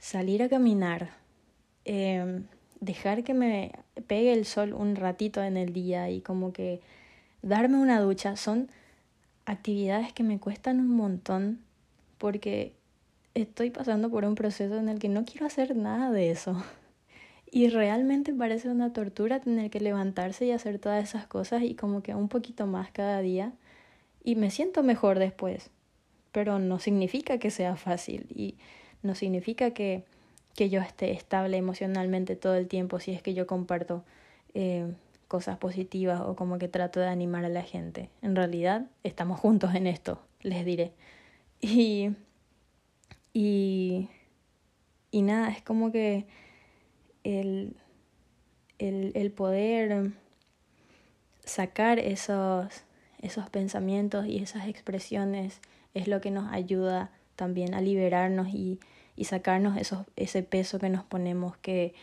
salir 0.01 0.41
a 0.41 0.49
caminar, 0.49 1.11
eh, 1.85 2.41
dejar 2.79 3.23
que 3.23 3.35
me 3.35 3.71
pegue 4.07 4.33
el 4.33 4.45
sol 4.45 4.73
un 4.73 4.95
ratito 4.95 5.43
en 5.43 5.57
el 5.57 5.73
día 5.73 6.09
y 6.09 6.21
como 6.21 6.51
que 6.51 6.81
darme 7.43 7.77
una 7.77 8.01
ducha 8.01 8.35
son 8.35 8.67
actividades 9.45 10.11
que 10.11 10.23
me 10.23 10.39
cuestan 10.39 10.79
un 10.79 10.89
montón 10.89 11.59
porque 12.17 12.73
estoy 13.35 13.69
pasando 13.69 14.09
por 14.09 14.25
un 14.25 14.33
proceso 14.33 14.75
en 14.77 14.89
el 14.89 14.97
que 14.97 15.07
no 15.07 15.23
quiero 15.23 15.45
hacer 15.45 15.77
nada 15.77 16.11
de 16.11 16.31
eso. 16.31 16.61
Y 17.53 17.67
realmente 17.67 18.33
parece 18.33 18.69
una 18.69 18.93
tortura 18.93 19.41
tener 19.41 19.69
que 19.69 19.81
levantarse 19.81 20.45
y 20.45 20.51
hacer 20.51 20.79
todas 20.79 21.03
esas 21.03 21.27
cosas 21.27 21.63
y 21.63 21.75
como 21.75 22.01
que 22.01 22.15
un 22.15 22.29
poquito 22.29 22.65
más 22.65 22.91
cada 22.91 23.19
día. 23.19 23.51
Y 24.23 24.35
me 24.35 24.51
siento 24.51 24.83
mejor 24.83 25.19
después. 25.19 25.69
Pero 26.31 26.59
no 26.59 26.79
significa 26.79 27.39
que 27.39 27.51
sea 27.51 27.75
fácil 27.75 28.25
y 28.29 28.55
no 29.03 29.15
significa 29.15 29.71
que, 29.71 30.03
que 30.55 30.69
yo 30.69 30.81
esté 30.81 31.11
estable 31.11 31.57
emocionalmente 31.57 32.35
todo 32.35 32.55
el 32.55 32.67
tiempo 32.67 32.99
si 32.99 33.11
es 33.11 33.21
que 33.21 33.33
yo 33.33 33.47
comparto 33.47 34.03
eh, 34.53 34.93
cosas 35.27 35.57
positivas 35.57 36.21
o 36.21 36.35
como 36.35 36.57
que 36.57 36.67
trato 36.67 36.99
de 36.99 37.07
animar 37.07 37.45
a 37.45 37.49
la 37.49 37.63
gente. 37.63 38.09
En 38.21 38.35
realidad 38.35 38.87
estamos 39.03 39.39
juntos 39.39 39.73
en 39.75 39.87
esto, 39.87 40.21
les 40.41 40.65
diré. 40.65 40.91
Y, 41.61 42.09
y, 43.33 44.09
y 45.11 45.21
nada, 45.21 45.49
es 45.51 45.61
como 45.61 45.91
que 45.91 46.25
el, 47.23 47.75
el, 48.79 49.11
el 49.15 49.31
poder 49.31 50.11
sacar 51.45 51.99
esos, 51.99 52.83
esos 53.21 53.49
pensamientos 53.49 54.25
y 54.25 54.39
esas 54.39 54.67
expresiones 54.67 55.61
es 55.93 56.07
lo 56.07 56.19
que 56.19 56.31
nos 56.31 56.51
ayuda 56.51 57.11
también 57.41 57.73
a 57.73 57.81
liberarnos 57.81 58.49
y, 58.49 58.79
y 59.15 59.25
sacarnos 59.25 59.75
esos, 59.77 60.05
ese 60.15 60.43
peso 60.43 60.77
que 60.77 60.89
nos 60.89 61.03
ponemos 61.03 61.57
que, 61.57 61.95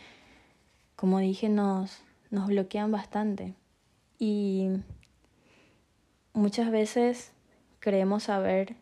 como 0.97 1.21
dije, 1.21 1.49
nos, 1.49 2.03
nos 2.31 2.49
bloquean 2.49 2.91
bastante. 2.91 3.55
Y 4.19 4.71
muchas 6.33 6.73
veces 6.73 7.31
creemos 7.79 8.25
saber 8.25 8.75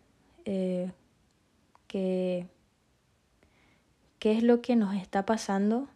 eh, 0.47 0.91
que 1.89 2.47
qué 4.19 4.33
es 4.33 4.43
lo 4.43 4.63
que 4.63 4.77
nos 4.77 4.95
está 4.95 5.27
pasando 5.27 5.89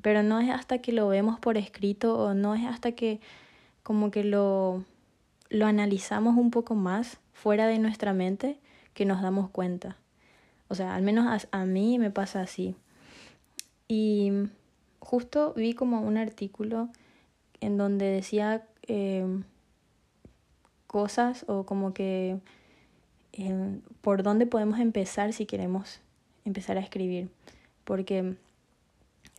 pero 0.00 0.22
no 0.22 0.40
es 0.40 0.48
hasta 0.48 0.78
que 0.78 0.92
lo 0.92 1.06
vemos 1.06 1.38
por 1.38 1.58
escrito 1.58 2.18
o 2.18 2.32
no 2.32 2.54
es 2.54 2.64
hasta 2.64 2.92
que 2.92 3.20
como 3.82 4.10
que 4.10 4.24
lo, 4.24 4.84
lo 5.50 5.66
analizamos 5.66 6.34
un 6.38 6.50
poco 6.50 6.74
más 6.74 7.18
fuera 7.34 7.66
de 7.66 7.78
nuestra 7.78 8.14
mente 8.14 8.58
que 8.94 9.04
nos 9.04 9.22
damos 9.22 9.50
cuenta. 9.50 9.96
O 10.68 10.74
sea, 10.74 10.94
al 10.94 11.02
menos 11.02 11.26
a, 11.26 11.60
a 11.60 11.64
mí 11.64 11.98
me 11.98 12.10
pasa 12.10 12.40
así. 12.40 12.74
Y 13.88 14.32
justo 15.00 15.52
vi 15.54 15.74
como 15.74 16.00
un 16.00 16.16
artículo 16.16 16.88
en 17.60 17.76
donde 17.76 18.06
decía 18.06 18.64
eh, 18.88 19.26
cosas 20.86 21.44
o 21.48 21.64
como 21.64 21.94
que 21.94 22.38
eh, 23.32 23.80
por 24.00 24.22
dónde 24.22 24.46
podemos 24.46 24.78
empezar 24.78 25.32
si 25.32 25.46
queremos 25.46 26.00
empezar 26.44 26.76
a 26.76 26.80
escribir. 26.80 27.28
Porque 27.84 28.36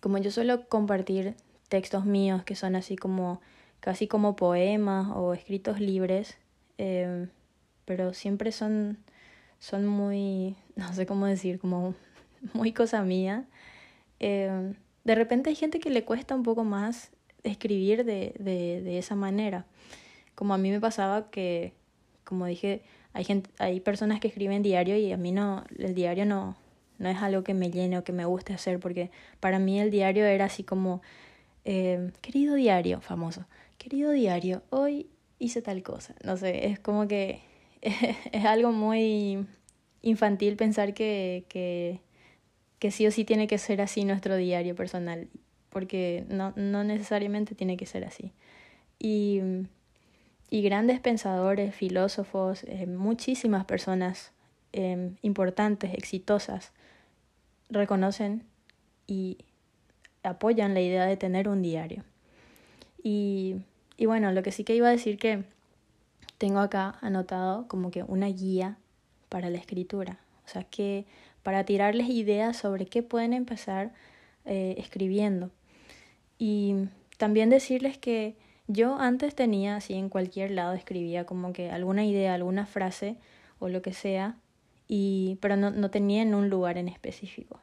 como 0.01 0.17
yo 0.17 0.31
suelo 0.31 0.67
compartir 0.67 1.35
textos 1.69 2.05
míos 2.05 2.43
que 2.43 2.55
son 2.55 2.75
así 2.75 2.95
como 2.95 3.41
casi 3.79 4.07
como 4.07 4.35
poemas 4.35 5.11
o 5.15 5.33
escritos 5.33 5.79
libres, 5.79 6.37
eh, 6.77 7.27
pero 7.85 8.13
siempre 8.13 8.51
son, 8.51 8.97
son 9.63 9.87
muy, 9.87 10.57
no 10.75 10.93
sé 10.93 11.05
cómo 11.05 11.25
decir, 11.25 11.57
como 11.57 11.95
muy 12.53 12.73
cosa 12.73 13.01
mía. 13.03 13.45
Eh, 14.19 14.73
de 15.05 15.15
repente 15.15 15.49
hay 15.49 15.55
gente 15.55 15.79
que 15.79 15.89
le 15.89 16.03
cuesta 16.03 16.35
un 16.35 16.43
poco 16.43 16.65
más 16.65 17.11
escribir 17.43 18.03
de, 18.03 18.35
de, 18.39 18.81
de 18.81 18.97
esa 18.97 19.15
manera. 19.15 19.65
Como 20.35 20.53
a 20.53 20.57
mí 20.57 20.69
me 20.69 20.81
pasaba 20.81 21.29
que, 21.29 21.73
como 22.25 22.45
dije, 22.45 22.81
hay, 23.13 23.23
gente, 23.23 23.49
hay 23.57 23.79
personas 23.79 24.19
que 24.19 24.27
escriben 24.27 24.63
diario 24.63 24.97
y 24.97 25.11
a 25.11 25.17
mí 25.17 25.31
no, 25.31 25.63
el 25.77 25.93
diario 25.93 26.25
no, 26.25 26.57
no 26.99 27.09
es 27.09 27.17
algo 27.21 27.43
que 27.43 27.53
me 27.53 27.69
llene 27.69 27.97
o 27.97 28.03
que 28.03 28.11
me 28.11 28.25
guste 28.25 28.53
hacer, 28.53 28.79
porque 28.79 29.11
para 29.39 29.59
mí 29.59 29.79
el 29.79 29.91
diario 29.91 30.25
era 30.25 30.45
así 30.45 30.63
como, 30.63 31.01
eh, 31.63 32.11
querido 32.21 32.55
diario, 32.55 33.01
famoso, 33.01 33.45
querido 33.77 34.11
diario, 34.11 34.63
hoy 34.71 35.07
hice 35.39 35.61
tal 35.61 35.83
cosa. 35.83 36.15
No 36.23 36.37
sé, 36.37 36.67
es 36.67 36.79
como 36.79 37.07
que 37.07 37.41
es 38.31 38.45
algo 38.45 38.71
muy 38.71 39.45
infantil 40.01 40.55
pensar 40.55 40.93
que, 40.93 41.45
que, 41.49 41.99
que 42.79 42.91
sí 42.91 43.05
o 43.05 43.11
sí 43.11 43.25
tiene 43.25 43.47
que 43.47 43.57
ser 43.57 43.81
así 43.81 44.05
nuestro 44.05 44.35
diario 44.37 44.75
personal, 44.75 45.27
porque 45.69 46.25
no, 46.29 46.53
no 46.55 46.83
necesariamente 46.83 47.55
tiene 47.55 47.77
que 47.77 47.85
ser 47.85 48.05
así. 48.05 48.31
Y, 48.99 49.41
y 50.49 50.61
grandes 50.61 50.99
pensadores, 51.01 51.75
filósofos, 51.75 52.63
eh, 52.63 52.85
muchísimas 52.85 53.65
personas 53.65 54.31
eh, 54.71 55.11
importantes, 55.21 55.93
exitosas, 55.93 56.71
reconocen 57.69 58.43
y 59.07 59.39
apoyan 60.23 60.73
la 60.73 60.81
idea 60.81 61.05
de 61.05 61.17
tener 61.17 61.49
un 61.49 61.61
diario. 61.61 62.03
Y, 63.03 63.57
y 63.97 64.05
bueno, 64.05 64.31
lo 64.31 64.41
que 64.41 64.53
sí 64.53 64.63
que 64.63 64.75
iba 64.75 64.87
a 64.87 64.91
decir 64.91 65.17
que 65.17 65.43
tengo 66.43 66.59
acá 66.59 66.97
anotado 66.99 67.69
como 67.69 67.89
que 67.89 68.03
una 68.03 68.27
guía 68.27 68.77
para 69.29 69.49
la 69.49 69.57
escritura. 69.59 70.19
O 70.45 70.49
sea, 70.49 70.65
que 70.65 71.05
para 71.41 71.63
tirarles 71.63 72.09
ideas 72.09 72.57
sobre 72.57 72.85
qué 72.85 73.01
pueden 73.01 73.31
empezar 73.31 73.93
eh, 74.43 74.75
escribiendo. 74.77 75.51
Y 76.37 76.89
también 77.15 77.49
decirles 77.49 77.97
que 77.97 78.35
yo 78.67 78.99
antes 78.99 79.35
tenía, 79.35 79.77
así 79.77 79.93
en 79.93 80.09
cualquier 80.09 80.51
lado, 80.51 80.73
escribía 80.73 81.25
como 81.25 81.53
que 81.53 81.71
alguna 81.71 82.03
idea, 82.03 82.33
alguna 82.33 82.65
frase 82.65 83.15
o 83.59 83.69
lo 83.69 83.81
que 83.81 83.93
sea, 83.93 84.35
y, 84.85 85.37
pero 85.39 85.55
no, 85.55 85.71
no 85.71 85.91
tenía 85.91 86.23
en 86.23 86.35
un 86.35 86.49
lugar 86.49 86.77
en 86.77 86.89
específico. 86.89 87.61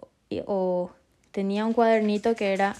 O, 0.00 0.08
o 0.46 0.90
tenía 1.30 1.64
un 1.64 1.74
cuadernito 1.74 2.34
que 2.34 2.54
era... 2.54 2.74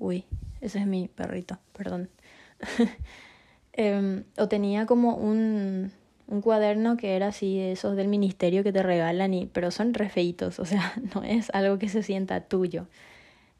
Uy, 0.00 0.24
ese 0.60 0.80
es 0.80 0.86
mi 0.88 1.06
perrito, 1.06 1.60
perdón. 1.74 2.10
eh, 3.80 4.24
o 4.36 4.48
tenía 4.48 4.86
como 4.86 5.16
un, 5.16 5.92
un 6.26 6.40
cuaderno 6.40 6.96
que 6.96 7.16
era 7.16 7.28
así, 7.28 7.58
esos 7.58 7.96
del 7.96 8.08
ministerio 8.08 8.62
que 8.62 8.72
te 8.72 8.82
regalan, 8.82 9.34
y, 9.34 9.46
pero 9.46 9.70
son 9.70 9.94
re 9.94 10.08
feitos, 10.08 10.58
o 10.58 10.64
sea, 10.64 10.92
no 11.14 11.22
es 11.22 11.50
algo 11.50 11.78
que 11.78 11.88
se 11.88 12.02
sienta 12.02 12.40
tuyo. 12.42 12.86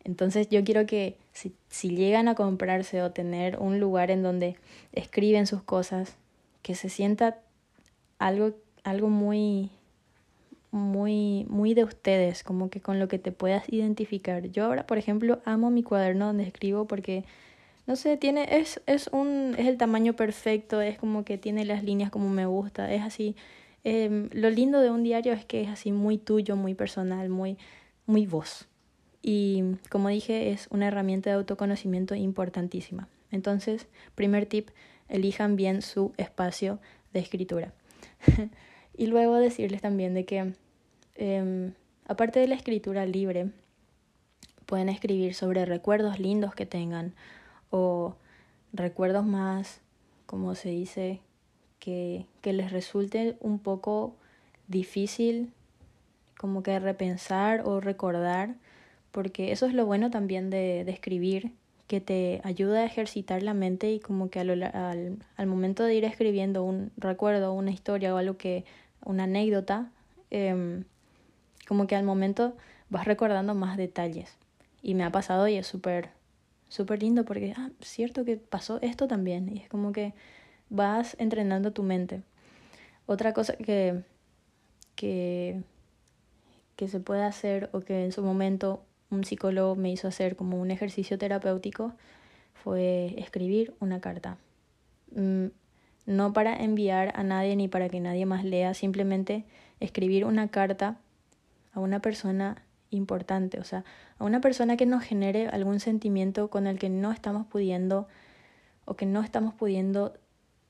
Entonces 0.04 0.48
yo 0.48 0.64
quiero 0.64 0.86
que 0.86 1.18
si, 1.32 1.54
si 1.68 1.90
llegan 1.96 2.28
a 2.28 2.34
comprarse 2.34 3.02
o 3.02 3.10
tener 3.12 3.58
un 3.58 3.80
lugar 3.80 4.10
en 4.10 4.22
donde 4.22 4.56
escriben 4.92 5.46
sus 5.46 5.62
cosas, 5.62 6.16
que 6.62 6.74
se 6.74 6.88
sienta 6.88 7.38
algo 8.18 8.54
algo 8.84 9.08
muy, 9.08 9.70
muy, 10.70 11.46
muy 11.48 11.74
de 11.74 11.84
ustedes, 11.84 12.42
como 12.42 12.70
que 12.70 12.80
con 12.80 12.98
lo 12.98 13.08
que 13.08 13.18
te 13.18 13.32
puedas 13.32 13.64
identificar. 13.68 14.48
Yo 14.48 14.64
ahora, 14.64 14.86
por 14.86 14.98
ejemplo, 14.98 15.40
amo 15.44 15.70
mi 15.70 15.82
cuaderno 15.82 16.26
donde 16.26 16.44
escribo 16.44 16.86
porque, 16.86 17.24
no 17.90 17.96
sé, 17.96 18.16
tiene, 18.16 18.60
es, 18.60 18.80
es 18.86 19.08
un, 19.08 19.56
es 19.58 19.66
el 19.66 19.76
tamaño 19.76 20.14
perfecto, 20.14 20.80
es 20.80 20.96
como 20.96 21.24
que 21.24 21.38
tiene 21.38 21.64
las 21.64 21.82
líneas 21.82 22.12
como 22.12 22.28
me 22.28 22.46
gusta, 22.46 22.92
es 22.94 23.02
así. 23.02 23.34
Eh, 23.82 24.28
lo 24.30 24.48
lindo 24.48 24.78
de 24.80 24.90
un 24.90 25.02
diario 25.02 25.32
es 25.32 25.44
que 25.44 25.62
es 25.62 25.68
así 25.68 25.90
muy 25.90 26.16
tuyo, 26.16 26.54
muy 26.54 26.74
personal, 26.74 27.28
muy, 27.30 27.58
muy 28.06 28.26
vos. 28.26 28.68
Y 29.22 29.74
como 29.88 30.08
dije, 30.08 30.52
es 30.52 30.68
una 30.70 30.86
herramienta 30.86 31.30
de 31.30 31.36
autoconocimiento 31.36 32.14
importantísima. 32.14 33.08
Entonces, 33.32 33.88
primer 34.14 34.46
tip, 34.46 34.68
elijan 35.08 35.56
bien 35.56 35.82
su 35.82 36.12
espacio 36.16 36.78
de 37.12 37.18
escritura. 37.18 37.72
Y 38.96 39.06
luego 39.06 39.36
decirles 39.36 39.80
también 39.80 40.12
de 40.14 40.26
que, 40.26 40.52
eh, 41.16 41.72
aparte 42.06 42.38
de 42.38 42.46
la 42.48 42.54
escritura 42.54 43.06
libre, 43.06 43.50
pueden 44.66 44.90
escribir 44.90 45.34
sobre 45.34 45.64
recuerdos 45.64 46.20
lindos 46.20 46.54
que 46.54 46.66
tengan 46.66 47.14
o 47.70 48.14
recuerdos 48.72 49.24
más, 49.24 49.80
como 50.26 50.54
se 50.54 50.70
dice, 50.70 51.20
que, 51.78 52.26
que 52.42 52.52
les 52.52 52.70
resulte 52.72 53.36
un 53.40 53.58
poco 53.58 54.14
difícil 54.68 55.52
como 56.40 56.62
que 56.62 56.78
repensar 56.78 57.62
o 57.66 57.80
recordar, 57.80 58.54
porque 59.10 59.52
eso 59.52 59.66
es 59.66 59.74
lo 59.74 59.84
bueno 59.84 60.10
también 60.10 60.48
de, 60.48 60.80
escribir, 60.82 61.52
que 61.86 62.00
te 62.00 62.40
ayuda 62.44 62.78
a 62.78 62.84
ejercitar 62.86 63.42
la 63.42 63.52
mente 63.52 63.92
y 63.92 64.00
como 64.00 64.30
que 64.30 64.40
al, 64.40 65.18
al, 65.36 65.46
momento 65.46 65.84
de 65.84 65.96
ir 65.96 66.04
escribiendo 66.04 66.64
un 66.64 66.92
recuerdo, 66.96 67.52
una 67.52 67.72
historia 67.72 68.14
o 68.14 68.16
algo 68.16 68.38
que, 68.38 68.64
una 69.04 69.24
anécdota, 69.24 69.90
em, 70.30 70.84
como 71.68 71.86
que 71.86 71.94
al 71.94 72.04
momento 72.04 72.56
vas 72.88 73.04
recordando 73.04 73.54
más 73.54 73.76
detalles. 73.76 74.34
Y 74.82 74.94
me 74.94 75.04
ha 75.04 75.12
pasado 75.12 75.46
y 75.46 75.56
es 75.56 75.66
súper, 75.66 76.08
súper 76.70 77.02
lindo 77.02 77.26
porque, 77.26 77.52
ah, 77.56 77.68
cierto 77.80 78.24
que 78.24 78.38
pasó 78.38 78.78
esto 78.80 79.06
también. 79.06 79.54
Y 79.54 79.58
es 79.58 79.68
como 79.68 79.92
que 79.92 80.14
vas 80.70 81.16
entrenando 81.18 81.72
tu 81.72 81.82
mente. 81.82 82.22
Otra 83.04 83.34
cosa 83.34 83.54
que, 83.56 84.02
que, 84.94 85.62
que 86.76 86.88
se 86.88 87.00
puede 87.00 87.24
hacer 87.24 87.68
o 87.72 87.80
que 87.80 88.04
en 88.04 88.12
su 88.12 88.22
momento 88.22 88.82
un 89.10 89.24
psicólogo 89.24 89.74
me 89.74 89.90
hizo 89.90 90.08
hacer 90.08 90.36
como 90.36 90.58
un 90.58 90.70
ejercicio 90.70 91.18
terapéutico 91.18 91.92
fue 92.54 93.14
escribir 93.18 93.74
una 93.80 94.00
carta. 94.00 94.38
Mm, 95.14 95.46
no 96.06 96.32
para 96.32 96.56
enviar 96.56 97.12
a 97.16 97.24
nadie 97.24 97.56
ni 97.56 97.68
para 97.68 97.88
que 97.88 98.00
nadie 98.00 98.26
más 98.26 98.44
lea, 98.44 98.74
simplemente 98.74 99.44
escribir 99.80 100.24
una 100.24 100.48
carta 100.48 100.98
a 101.72 101.80
una 101.80 102.00
persona 102.00 102.62
importante, 102.90 103.58
o 103.60 103.64
sea, 103.64 103.84
a 104.18 104.24
una 104.24 104.40
persona 104.40 104.76
que 104.76 104.86
nos 104.86 105.04
genere 105.04 105.48
algún 105.48 105.80
sentimiento 105.80 106.48
con 106.50 106.66
el 106.66 106.78
que 106.78 106.88
no 106.88 107.12
estamos 107.12 107.46
pudiendo 107.46 108.08
o 108.84 108.94
que 108.94 109.06
no 109.06 109.22
estamos 109.22 109.54
pudiendo 109.54 110.14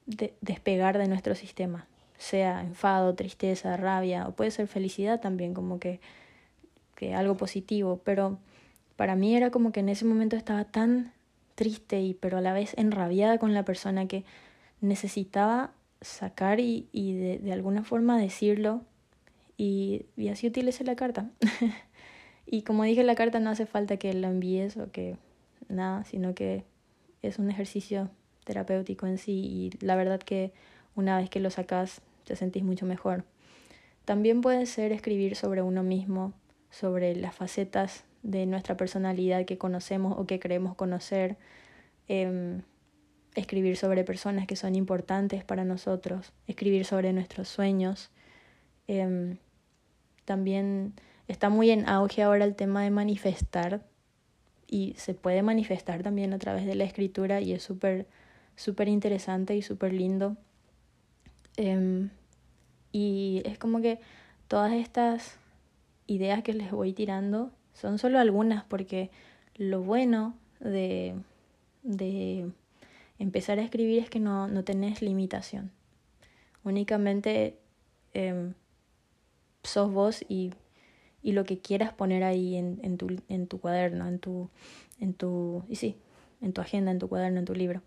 despegar 0.07 0.99
de 0.99 1.09
nuestro 1.09 1.35
sistema, 1.35 1.87
sea 2.19 2.63
enfado, 2.63 3.15
tristeza, 3.15 3.77
rabia 3.77 4.27
o 4.29 4.33
puede 4.33 4.51
ser 4.51 4.67
felicidad 4.67 5.21
también, 5.21 5.55
como 5.55 5.79
que 5.79 6.01
que 7.01 7.15
algo 7.15 7.35
positivo, 7.39 8.03
pero 8.05 8.39
para 8.97 9.17
mí 9.17 9.35
era 9.35 9.51
como 9.51 9.73
que 9.73 9.81
en 9.81 9.89
ese 9.89 10.05
momento 10.05 10.37
estaba 10.37 10.65
tan 10.65 11.15
triste 11.55 12.03
y 12.03 12.13
pero 12.13 12.37
a 12.37 12.41
la 12.43 12.53
vez 12.53 12.75
enrabiada 12.77 13.39
con 13.39 13.55
la 13.55 13.65
persona 13.65 14.07
que 14.07 14.27
necesitaba 14.83 15.73
sacar 16.03 16.61
y, 16.61 16.89
y 16.93 17.15
de, 17.15 17.39
de, 17.39 17.53
alguna 17.55 17.85
forma 17.85 18.19
decirlo. 18.19 18.83
Y, 19.57 20.05
y 20.19 20.29
así 20.29 20.47
utilicé 20.47 20.85
la 20.85 20.95
carta. 20.95 21.31
y 22.53 22.63
como 22.63 22.83
dije, 22.83 23.05
la 23.05 23.15
carta 23.15 23.39
no 23.39 23.51
hace 23.51 23.65
falta 23.65 23.97
que 23.97 24.13
la 24.13 24.27
envíes 24.27 24.77
o 24.77 24.91
que 24.91 25.17
nada, 25.69 26.03
sino 26.03 26.35
que 26.35 26.65
es 27.23 27.39
un 27.39 27.49
ejercicio 27.49 28.11
terapéutico 28.43 29.07
en 29.07 29.19
sí 29.19 29.33
y 29.33 29.85
la 29.87 29.95
verdad 29.95 30.19
que 30.19 30.53
una 30.97 31.17
vez 31.17 31.31
que 31.31 31.39
lo 31.39 31.51
sacas 31.51 32.03
te 32.25 32.35
sentís 32.35 32.65
mucho 32.65 32.87
mejor. 32.87 33.25
También 34.05 34.41
puede 34.41 34.67
ser 34.67 34.91
escribir 34.91 35.37
sobre 35.37 35.63
uno 35.63 35.85
mismo, 35.85 36.33
sobre 36.71 37.15
las 37.15 37.37
facetas 37.37 38.03
de 38.25 38.47
nuestra 38.47 38.77
personalidad 38.77 39.45
que 39.45 39.57
conocemos 39.57 40.19
o 40.19 40.27
que 40.27 40.41
creemos 40.41 40.75
conocer, 40.75 41.37
eh, 42.09 42.61
escribir 43.37 43.77
sobre 43.77 44.03
personas 44.03 44.49
que 44.49 44.57
son 44.57 44.75
importantes 44.75 45.45
para 45.45 45.65
nosotros, 45.65 46.33
escribir 46.49 46.85
sobre 46.85 47.13
nuestros 47.13 47.49
sueños. 47.49 48.11
Eh, 48.89 49.37
también 50.25 50.95
está 51.31 51.49
muy 51.49 51.71
en 51.71 51.89
auge 51.89 52.23
ahora 52.23 52.45
el 52.45 52.57
tema 52.57 52.83
de 52.83 52.91
manifestar 52.91 53.87
y 54.67 54.95
se 54.97 55.15
puede 55.15 55.43
manifestar 55.43 56.03
también 56.03 56.33
a 56.33 56.39
través 56.39 56.67
de 56.67 56.75
la 56.75 56.85
escritura 56.85 57.41
y 57.41 57.53
es 57.53 57.63
súper 57.63 58.07
súper 58.57 58.89
interesante 58.89 59.57
y 59.57 59.63
súper 59.63 59.93
lindo. 59.93 60.37
Eh, 61.57 62.09
y 62.93 63.43
es 63.45 63.59
como 63.59 63.81
que 63.81 64.01
todas 64.49 64.73
estas 64.73 65.39
ideas 66.07 66.43
que 66.43 66.53
les 66.53 66.71
voy 66.71 66.93
tirando 66.93 67.53
son 67.73 67.99
solo 67.99 68.19
algunas 68.19 68.65
porque 68.65 69.11
lo 69.57 69.83
bueno 69.83 70.35
de, 70.59 71.15
de 71.83 72.51
empezar 73.19 73.59
a 73.59 73.63
escribir 73.63 74.03
es 74.03 74.11
que 74.11 74.21
no, 74.21 74.49
no 74.49 74.65
tenés 74.65 75.01
limitación. 75.01 75.71
Únicamente 76.65 77.57
eh, 78.13 78.53
sos 79.63 79.93
vos 79.93 80.25
y, 80.29 80.53
y, 81.23 81.33
lo 81.33 81.45
que 81.45 81.59
quieras 81.59 81.93
poner 81.93 82.25
ahí 82.25 82.57
en, 82.57 82.81
en, 82.83 82.97
tu, 82.97 83.17
en 83.29 83.47
tu 83.47 83.61
cuaderno, 83.61 84.09
en 84.09 84.19
tu, 84.19 84.49
en 85.01 85.15
tu, 85.15 85.63
y 85.69 85.77
sí, 85.77 85.97
en 86.41 86.53
tu 86.53 86.61
agenda, 86.61 86.91
en 86.91 86.99
tu 86.99 87.09
cuaderno, 87.09 87.39
en 87.39 87.45
tu 87.45 87.55
libro. 87.55 87.83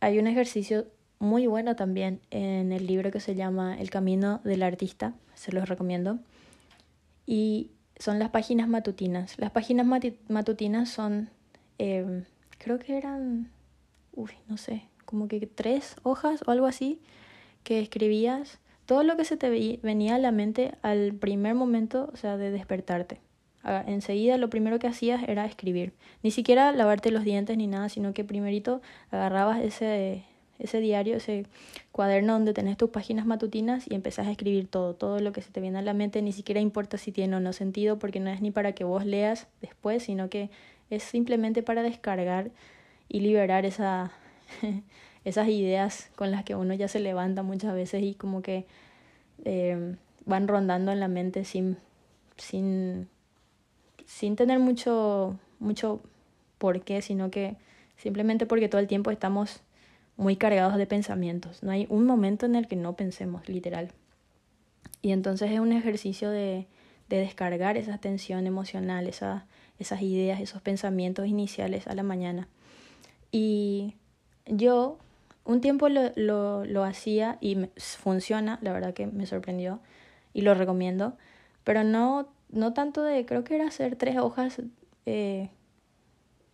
Hay 0.00 0.18
un 0.18 0.26
ejercicio 0.26 0.86
muy 1.18 1.46
bueno 1.46 1.76
también 1.76 2.20
en 2.30 2.72
el 2.72 2.86
libro 2.86 3.10
que 3.10 3.20
se 3.20 3.34
llama 3.34 3.78
El 3.78 3.90
Camino 3.90 4.40
del 4.44 4.62
Artista, 4.62 5.14
se 5.34 5.52
los 5.52 5.68
recomiendo 5.68 6.18
y 7.26 7.70
son 7.98 8.18
las 8.18 8.30
páginas 8.30 8.68
matutinas. 8.68 9.38
Las 9.38 9.50
páginas 9.50 9.86
matutinas 10.28 10.88
son, 10.88 11.30
eh, 11.78 12.24
creo 12.58 12.78
que 12.78 12.96
eran, 12.96 13.50
uy, 14.12 14.30
no 14.46 14.56
sé, 14.56 14.84
como 15.04 15.28
que 15.28 15.46
tres 15.46 15.96
hojas 16.02 16.42
o 16.46 16.50
algo 16.50 16.66
así, 16.66 17.00
que 17.64 17.80
escribías 17.80 18.58
todo 18.88 19.02
lo 19.02 19.18
que 19.18 19.26
se 19.26 19.36
te 19.36 19.50
venía 19.82 20.14
a 20.14 20.18
la 20.18 20.32
mente 20.32 20.72
al 20.80 21.12
primer 21.12 21.54
momento, 21.54 22.08
o 22.10 22.16
sea, 22.16 22.38
de 22.38 22.50
despertarte. 22.50 23.20
Enseguida 23.86 24.38
lo 24.38 24.48
primero 24.48 24.78
que 24.78 24.86
hacías 24.86 25.22
era 25.28 25.44
escribir. 25.44 25.92
Ni 26.22 26.30
siquiera 26.30 26.72
lavarte 26.72 27.10
los 27.10 27.22
dientes 27.22 27.54
ni 27.58 27.66
nada, 27.66 27.90
sino 27.90 28.14
que 28.14 28.24
primerito 28.24 28.80
agarrabas 29.10 29.60
ese, 29.60 30.24
ese 30.58 30.80
diario, 30.80 31.16
ese 31.16 31.44
cuaderno 31.92 32.32
donde 32.32 32.54
tenés 32.54 32.78
tus 32.78 32.88
páginas 32.88 33.26
matutinas 33.26 33.84
y 33.86 33.94
empezás 33.94 34.26
a 34.26 34.30
escribir 34.30 34.68
todo, 34.68 34.94
todo 34.94 35.20
lo 35.20 35.32
que 35.32 35.42
se 35.42 35.50
te 35.50 35.60
viene 35.60 35.80
a 35.80 35.82
la 35.82 35.92
mente, 35.92 36.22
ni 36.22 36.32
siquiera 36.32 36.62
importa 36.62 36.96
si 36.96 37.12
tiene 37.12 37.36
o 37.36 37.40
no 37.40 37.52
sentido, 37.52 37.98
porque 37.98 38.20
no 38.20 38.30
es 38.30 38.40
ni 38.40 38.50
para 38.50 38.72
que 38.72 38.84
vos 38.84 39.04
leas 39.04 39.48
después, 39.60 40.04
sino 40.04 40.30
que 40.30 40.48
es 40.88 41.02
simplemente 41.02 41.62
para 41.62 41.82
descargar 41.82 42.52
y 43.06 43.20
liberar 43.20 43.66
esa, 43.66 44.12
esas 45.24 45.48
ideas 45.48 46.10
con 46.16 46.30
las 46.30 46.44
que 46.44 46.54
uno 46.54 46.74
ya 46.74 46.88
se 46.88 47.00
levanta 47.00 47.42
muchas 47.42 47.74
veces 47.74 48.02
y 48.02 48.14
como 48.14 48.42
que 48.42 48.66
eh, 49.44 49.96
van 50.24 50.48
rondando 50.48 50.92
en 50.92 51.00
la 51.00 51.08
mente 51.08 51.44
sin, 51.44 51.76
sin, 52.36 53.08
sin 54.06 54.36
tener 54.36 54.58
mucho, 54.58 55.38
mucho 55.58 56.00
por 56.58 56.82
qué, 56.82 57.02
sino 57.02 57.30
que 57.30 57.56
simplemente 57.96 58.46
porque 58.46 58.68
todo 58.68 58.80
el 58.80 58.86
tiempo 58.86 59.10
estamos 59.10 59.60
muy 60.16 60.36
cargados 60.36 60.76
de 60.76 60.86
pensamientos. 60.86 61.62
No 61.62 61.70
hay 61.70 61.86
un 61.88 62.04
momento 62.04 62.46
en 62.46 62.56
el 62.56 62.66
que 62.66 62.76
no 62.76 62.94
pensemos, 62.94 63.48
literal. 63.48 63.92
Y 65.00 65.12
entonces 65.12 65.50
es 65.52 65.60
un 65.60 65.72
ejercicio 65.72 66.30
de, 66.30 66.66
de 67.08 67.18
descargar 67.18 67.76
esa 67.76 67.98
tensión 67.98 68.46
emocional, 68.46 69.06
esa, 69.06 69.46
esas 69.78 70.02
ideas, 70.02 70.40
esos 70.40 70.60
pensamientos 70.60 71.26
iniciales 71.26 71.86
a 71.86 71.94
la 71.94 72.02
mañana. 72.02 72.48
Y 73.30 73.94
yo 74.46 74.98
un 75.48 75.62
tiempo 75.62 75.88
lo, 75.88 76.12
lo, 76.14 76.66
lo 76.66 76.84
hacía 76.84 77.38
y 77.40 77.56
funciona, 77.78 78.58
la 78.60 78.70
verdad 78.72 78.92
que 78.92 79.06
me 79.06 79.24
sorprendió 79.24 79.80
y 80.34 80.42
lo 80.42 80.52
recomiendo, 80.54 81.16
pero 81.64 81.84
no, 81.84 82.28
no 82.50 82.74
tanto 82.74 83.02
de, 83.02 83.24
creo 83.24 83.44
que 83.44 83.54
era 83.54 83.66
hacer 83.66 83.96
tres 83.96 84.18
hojas 84.18 84.60
eh, 85.06 85.48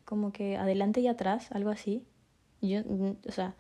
como 0.05 0.33
que 0.33 0.57
adelante 0.57 1.01
y 1.01 1.09
atrás, 1.09 1.51
algo 1.51 1.71
así, 1.71 2.05
yo, 2.63 2.83
o 3.27 3.33
sea, 3.33 3.57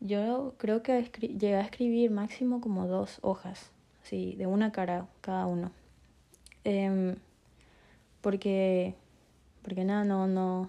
yo 0.00 0.54
creo 0.58 0.82
que 0.82 1.02
llegué 1.02 1.56
a 1.56 1.62
escribir 1.62 2.10
máximo 2.10 2.60
como 2.60 2.86
dos 2.86 3.20
hojas, 3.22 3.70
sí, 4.02 4.34
de 4.36 4.46
una 4.46 4.70
cara 4.70 5.06
cada 5.22 5.46
uno. 5.46 5.72
Eh, 6.64 7.16
porque, 8.20 8.94
porque 9.62 9.84
nada, 9.84 10.04
no, 10.04 10.26
no, 10.26 10.68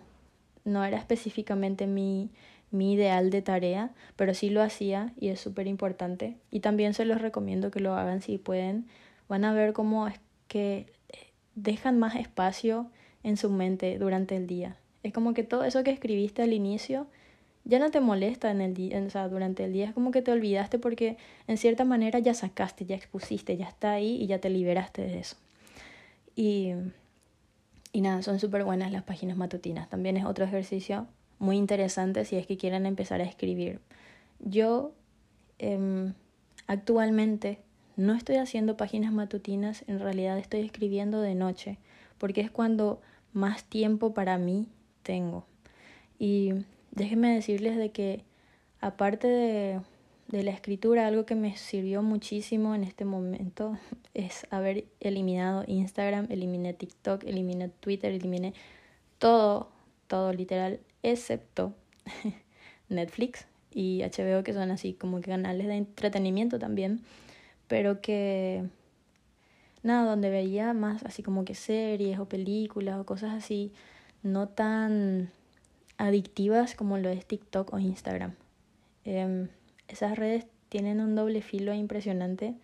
no 0.64 0.86
era 0.86 0.98
específicamente 0.98 1.86
mi, 1.86 2.30
mi 2.72 2.94
ideal 2.94 3.30
de 3.30 3.42
tarea, 3.42 3.92
pero 4.16 4.34
sí 4.34 4.50
lo 4.50 4.62
hacía 4.62 5.14
y 5.20 5.30
es 5.30 5.40
súper 5.40 5.68
importante. 5.68 6.38
Y 6.52 6.60
también 6.60 6.94
se 6.94 7.06
los 7.06 7.22
recomiendo 7.22 7.72
que 7.72 7.80
lo 7.80 7.96
hagan 7.96 8.22
si 8.22 8.38
pueden. 8.38 8.88
Van 9.28 9.46
a 9.46 9.54
ver 9.54 9.74
cómo 9.74 10.08
es 10.08 10.20
que 10.48 10.88
dejan 11.56 12.00
más 12.00 12.16
espacio 12.16 12.88
en 13.24 13.38
su 13.38 13.50
mente 13.50 13.98
durante 13.98 14.36
el 14.36 14.48
día. 14.48 14.78
Es 15.04 15.14
como 15.14 15.34
que 15.34 15.44
todo 15.44 15.64
eso 15.64 15.84
que 15.84 15.92
escribiste 15.92 16.42
al 16.42 16.54
inicio 16.54 17.08
ya 17.66 17.80
no 17.80 17.92
te 17.92 18.00
molesta 18.00 18.50
en 18.52 18.62
el 18.62 18.74
día, 18.74 19.00
o 19.06 19.10
sea, 19.10 19.28
durante 19.28 19.66
el 19.66 19.74
día, 19.74 19.86
es 19.86 19.94
como 19.94 20.12
que 20.12 20.22
te 20.22 20.32
olvidaste 20.32 20.80
porque 20.80 21.18
en 21.48 21.58
cierta 21.58 21.86
manera 21.86 22.18
ya 22.18 22.34
sacaste, 22.34 22.86
ya 22.86 22.96
expusiste, 22.96 23.58
ya 23.58 23.68
está 23.68 23.92
ahí 23.92 24.16
y 24.16 24.28
ya 24.28 24.40
te 24.40 24.50
liberaste 24.50 25.04
de 25.04 25.20
eso. 25.20 25.36
Y, 26.36 26.72
y 27.92 28.02
nada, 28.02 28.24
son 28.24 28.40
súper 28.40 28.64
buenas 28.64 28.92
las 28.92 29.04
páginas 29.04 29.38
matutinas. 29.38 29.90
También 29.90 30.18
es 30.18 30.26
otro 30.26 30.46
ejercicio 30.46 31.06
muy 31.40 31.58
interesante 31.58 32.26
si 32.26 32.36
es 32.36 32.46
que 32.46 32.58
quieren 32.58 32.86
empezar 32.86 33.22
a 33.22 33.26
escribir. 33.26 33.80
Yo 34.40 34.94
eh, 35.58 36.14
actualmente 36.68 37.60
no 37.96 38.14
estoy 38.14 38.38
haciendo 38.38 38.78
páginas 38.78 39.12
matutinas, 39.12 39.84
en 39.88 40.00
realidad 40.00 40.38
estoy 40.38 40.62
escribiendo 40.62 41.20
de 41.20 41.36
noche, 41.36 41.78
porque 42.18 42.42
es 42.42 42.52
cuando 42.52 43.02
más 43.34 43.66
tiempo 43.66 44.14
para 44.14 44.38
mí 44.38 44.68
tengo. 45.04 45.46
Y 46.18 46.54
déjenme 46.92 47.34
decirles 47.34 47.76
de 47.78 47.92
que 47.92 48.24
aparte 48.80 49.28
de, 49.28 49.82
de 50.30 50.44
la 50.44 50.52
escritura, 50.52 51.08
algo 51.08 51.26
que 51.26 51.36
me 51.36 51.58
sirvió 51.58 52.02
muchísimo 52.02 52.76
en 52.76 52.84
este 52.84 53.04
momento 53.04 53.78
es 54.14 54.48
haber 54.50 54.86
eliminado 55.00 55.64
Instagram, 55.68 56.28
eliminé 56.30 56.74
TikTok, 56.74 57.24
eliminé 57.26 57.68
Twitter, 57.68 58.14
eliminé 58.14 58.54
todo, 59.18 59.70
todo 60.08 60.32
literal, 60.32 60.80
excepto 61.04 61.74
Netflix 62.90 63.46
y 63.72 64.02
HBO, 64.02 64.44
que 64.44 64.54
son 64.54 64.72
así 64.72 64.94
como 64.94 65.22
que 65.22 65.30
canales 65.30 65.68
de 65.68 65.76
entretenimiento 65.76 66.60
también, 66.60 67.02
pero 67.68 68.02
que 68.02 68.66
nada, 69.84 70.10
donde 70.10 70.30
veía 70.30 70.74
más 70.74 71.04
así 71.04 71.24
como 71.24 71.46
que 71.46 71.56
series 71.56 72.20
o 72.20 72.26
películas 72.26 73.00
o 73.00 73.06
cosas 73.06 73.34
así, 73.34 73.72
no 74.24 74.48
tan 74.48 75.32
adictivas 75.98 76.76
como 76.76 76.98
lo 76.98 77.10
es 77.10 77.26
TikTok 77.26 77.74
o 77.74 77.80
Instagram. 77.80 78.34
Em, 79.06 79.50
esas 79.88 80.18
redes 80.18 80.48
tienen 80.70 81.00
un 81.02 81.16
doble 81.16 81.42
filo 81.42 81.74
impresionante 81.74 82.56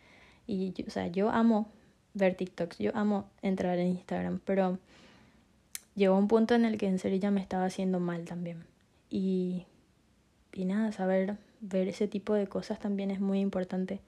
y 0.47 0.73
o 0.87 0.89
sea, 0.89 1.07
yo 1.07 1.29
amo 1.29 1.67
ver 2.13 2.35
TikToks, 2.35 2.77
yo 2.79 2.91
amo 2.95 3.29
entrar 3.41 3.77
en 3.79 3.87
Instagram, 3.87 4.39
pero 4.45 4.79
llegó 5.95 6.17
un 6.17 6.27
punto 6.27 6.55
en 6.55 6.65
el 6.65 6.77
que 6.77 6.88
en 6.88 6.99
serio 6.99 7.19
ya 7.19 7.31
me 7.31 7.41
estaba 7.41 7.65
haciendo 7.65 7.99
mal 7.99 8.25
también. 8.25 8.65
Y, 9.10 9.65
y 10.53 10.65
nada, 10.65 10.91
saber 10.91 11.38
ver 11.62 11.88
ese 11.88 12.08
tipo 12.08 12.34
de 12.34 12.47
cosas 12.47 12.79
también 12.79 13.12
es 13.12 13.19
muy 13.19 13.39
importante. 13.39 14.01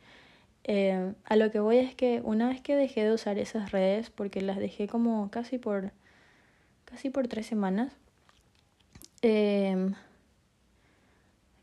Eh, 0.63 1.13
a 1.23 1.35
lo 1.37 1.49
que 1.51 1.59
voy 1.59 1.77
es 1.77 1.95
que 1.95 2.21
una 2.23 2.49
vez 2.49 2.61
que 2.61 2.75
dejé 2.75 3.05
de 3.05 3.13
usar 3.13 3.37
esas 3.39 3.71
redes, 3.71 4.09
porque 4.09 4.41
las 4.41 4.57
dejé 4.57 4.87
como 4.87 5.29
casi 5.31 5.57
por, 5.57 5.91
casi 6.85 7.09
por 7.09 7.27
tres 7.27 7.45
semanas, 7.45 7.93
eh, 9.21 9.91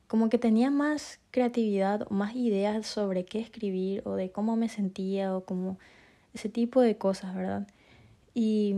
como 0.09 0.29
que 0.29 0.39
tenía 0.39 0.71
más 0.71 1.21
creatividad 1.31 2.07
o 2.11 2.15
más 2.15 2.35
ideas 2.35 2.87
sobre 2.87 3.25
qué 3.25 3.41
escribir 3.41 4.03
o 4.07 4.15
de 4.15 4.31
cómo 4.31 4.57
me 4.57 4.69
sentía 4.69 5.37
o 5.37 5.45
como 5.45 5.79
ese 6.33 6.49
tipo 6.49 6.81
de 6.81 6.97
cosas, 6.97 7.35
¿verdad? 7.35 7.67
Y, 8.35 8.77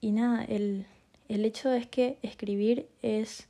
y 0.00 0.12
nada, 0.12 0.44
el, 0.44 0.86
el 1.28 1.44
hecho 1.44 1.72
es 1.72 1.86
que 1.86 2.18
escribir 2.22 2.88
es 3.02 3.48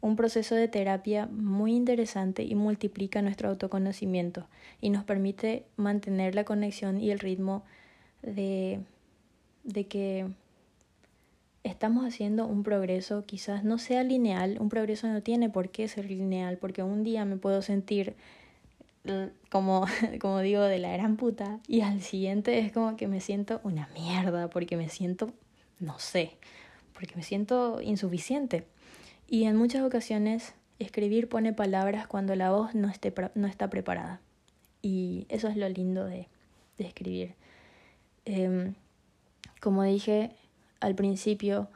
un 0.00 0.16
proceso 0.16 0.54
de 0.54 0.68
terapia 0.68 1.26
muy 1.26 1.74
interesante 1.74 2.42
y 2.42 2.54
multiplica 2.54 3.20
nuestro 3.22 3.50
autoconocimiento 3.50 4.46
y 4.80 4.90
nos 4.90 5.04
permite 5.04 5.66
mantener 5.76 6.34
la 6.34 6.44
conexión 6.44 7.00
y 7.00 7.10
el 7.10 7.18
ritmo 7.18 7.64
de, 8.22 8.80
de 9.64 9.86
que 9.86 10.26
estamos 11.64 12.06
haciendo 12.06 12.46
un 12.46 12.62
progreso, 12.62 13.24
quizás 13.26 13.64
no 13.64 13.78
sea 13.78 14.02
lineal, 14.02 14.56
un 14.60 14.68
progreso 14.70 15.06
no 15.08 15.22
tiene 15.22 15.50
por 15.50 15.68
qué 15.68 15.88
ser 15.88 16.06
lineal, 16.06 16.56
porque 16.56 16.82
un 16.82 17.04
día 17.04 17.24
me 17.24 17.36
puedo 17.36 17.60
sentir 17.60 18.14
como, 19.50 19.86
como 20.20 20.40
digo, 20.40 20.62
de 20.62 20.78
la 20.78 20.92
gran 20.92 21.16
puta, 21.16 21.60
y 21.66 21.82
al 21.82 22.00
siguiente 22.00 22.58
es 22.58 22.72
como 22.72 22.96
que 22.96 23.08
me 23.08 23.20
siento 23.20 23.60
una 23.64 23.88
mierda, 23.94 24.48
porque 24.48 24.76
me 24.76 24.88
siento, 24.88 25.32
no 25.80 25.98
sé, 25.98 26.38
porque 26.92 27.16
me 27.16 27.22
siento 27.22 27.80
insuficiente. 27.80 28.66
Y 29.26 29.44
en 29.44 29.56
muchas 29.56 29.82
ocasiones 29.82 30.54
escribir 30.78 31.28
pone 31.28 31.52
palabras 31.52 32.06
cuando 32.06 32.34
la 32.36 32.50
voz 32.50 32.74
no, 32.74 32.88
esté, 32.88 33.12
no 33.34 33.46
está 33.46 33.68
preparada. 33.68 34.20
Y 34.82 35.26
eso 35.28 35.48
es 35.48 35.56
lo 35.56 35.68
lindo 35.68 36.04
de, 36.04 36.28
escribir. 36.78 37.34
Eh, 38.24 38.72
como 39.60 39.82
dije, 39.82 40.34
al 40.80 40.94
principio 40.94 41.68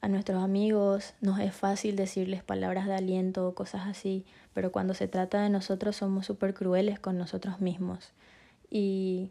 a 0.00 0.08
nuestros 0.08 0.42
amigos 0.42 1.14
nos 1.20 1.38
es 1.40 1.54
fácil 1.54 1.96
decirles 1.96 2.42
palabras 2.42 2.86
de 2.86 2.94
aliento 2.94 3.48
o 3.48 3.54
cosas 3.54 3.86
así, 3.86 4.24
pero 4.54 4.72
cuando 4.72 4.94
se 4.94 5.08
trata 5.08 5.42
de 5.42 5.50
nosotros 5.50 5.96
somos 5.96 6.24
súper 6.24 6.54
crueles 6.54 6.98
con 6.98 7.18
nosotros 7.18 7.60
mismos. 7.60 8.12
Y 8.70 9.30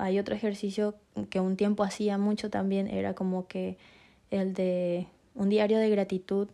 hay 0.00 0.18
otro 0.18 0.34
ejercicio 0.34 0.94
que 1.28 1.40
un 1.40 1.56
tiempo 1.56 1.82
hacía 1.82 2.18
mucho 2.18 2.50
también, 2.50 2.88
era 2.88 3.14
como 3.14 3.46
que 3.46 3.78
el 4.30 4.54
de 4.54 5.06
un 5.34 5.48
diario 5.48 5.78
de 5.78 5.90
gratitud 5.90 6.48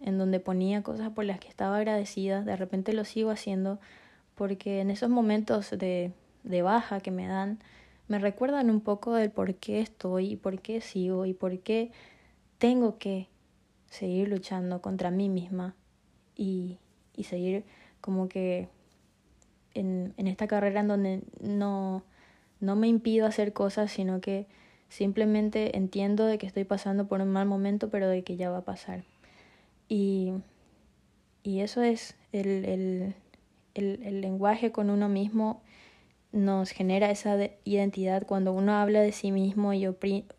en 0.00 0.18
donde 0.18 0.40
ponía 0.40 0.82
cosas 0.82 1.10
por 1.10 1.24
las 1.24 1.40
que 1.40 1.48
estaba 1.48 1.76
agradecida, 1.76 2.42
de 2.42 2.56
repente 2.56 2.92
lo 2.92 3.04
sigo 3.04 3.30
haciendo 3.30 3.78
porque 4.34 4.80
en 4.80 4.90
esos 4.90 5.10
momentos 5.10 5.70
de, 5.70 6.12
de 6.44 6.62
baja 6.62 7.00
que 7.00 7.10
me 7.10 7.26
dan, 7.26 7.58
me 8.08 8.18
recuerdan 8.18 8.70
un 8.70 8.80
poco 8.80 9.14
del 9.14 9.30
por 9.30 9.54
qué 9.54 9.80
estoy 9.80 10.32
y 10.32 10.36
por 10.36 10.60
qué 10.60 10.80
sigo 10.80 11.26
y 11.26 11.34
por 11.34 11.58
qué 11.60 11.92
tengo 12.58 12.98
que 12.98 13.28
seguir 13.90 14.28
luchando 14.28 14.80
contra 14.80 15.10
mí 15.10 15.28
misma 15.28 15.74
y, 16.34 16.78
y 17.14 17.24
seguir 17.24 17.64
como 18.00 18.28
que 18.28 18.68
en, 19.74 20.14
en 20.16 20.26
esta 20.26 20.46
carrera 20.46 20.80
en 20.80 20.88
donde 20.88 21.22
no, 21.40 22.02
no 22.60 22.76
me 22.76 22.88
impido 22.88 23.26
hacer 23.26 23.52
cosas, 23.52 23.90
sino 23.90 24.20
que 24.20 24.46
simplemente 24.88 25.76
entiendo 25.76 26.26
de 26.26 26.38
que 26.38 26.46
estoy 26.46 26.64
pasando 26.64 27.06
por 27.08 27.20
un 27.20 27.30
mal 27.30 27.46
momento, 27.46 27.90
pero 27.90 28.08
de 28.08 28.22
que 28.22 28.36
ya 28.36 28.50
va 28.50 28.58
a 28.58 28.64
pasar. 28.64 29.04
Y, 29.88 30.32
y 31.42 31.60
eso 31.60 31.82
es 31.82 32.16
el, 32.32 32.64
el, 32.64 33.14
el, 33.74 34.02
el 34.02 34.20
lenguaje 34.20 34.72
con 34.72 34.90
uno 34.90 35.08
mismo 35.08 35.62
nos 36.32 36.70
genera 36.70 37.10
esa 37.10 37.36
identidad 37.64 38.24
cuando 38.26 38.52
uno 38.52 38.74
habla 38.74 39.00
de 39.00 39.12
sí 39.12 39.32
mismo 39.32 39.72
y, 39.72 39.88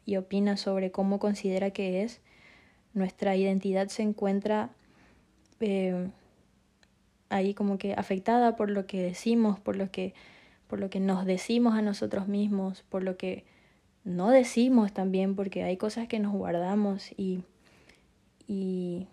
y 0.05 0.17
opina 0.17 0.57
sobre 0.57 0.91
cómo 0.91 1.19
considera 1.19 1.71
que 1.71 2.03
es, 2.03 2.21
nuestra 2.93 3.35
identidad 3.35 3.87
se 3.87 4.03
encuentra 4.03 4.69
eh, 5.59 6.09
ahí 7.29 7.53
como 7.53 7.77
que 7.77 7.93
afectada 7.93 8.55
por 8.55 8.69
lo 8.69 8.85
que 8.85 9.01
decimos, 9.01 9.59
por 9.59 9.75
lo 9.75 9.91
que, 9.91 10.13
por 10.71 10.79
lo 10.79 10.89
que 10.89 11.01
nos 11.01 11.25
decimos 11.25 11.73
a 11.73 11.81
nosotros 11.81 12.29
mismos, 12.29 12.83
por 12.83 13.03
lo 13.03 13.17
que 13.17 13.43
no 14.05 14.29
decimos 14.29 14.93
también, 14.93 15.35
porque 15.35 15.63
hay 15.63 15.75
cosas 15.75 16.07
que 16.07 16.17
nos 16.17 16.31
guardamos 16.31 17.11
y, 17.17 17.43
y, 18.47 19.09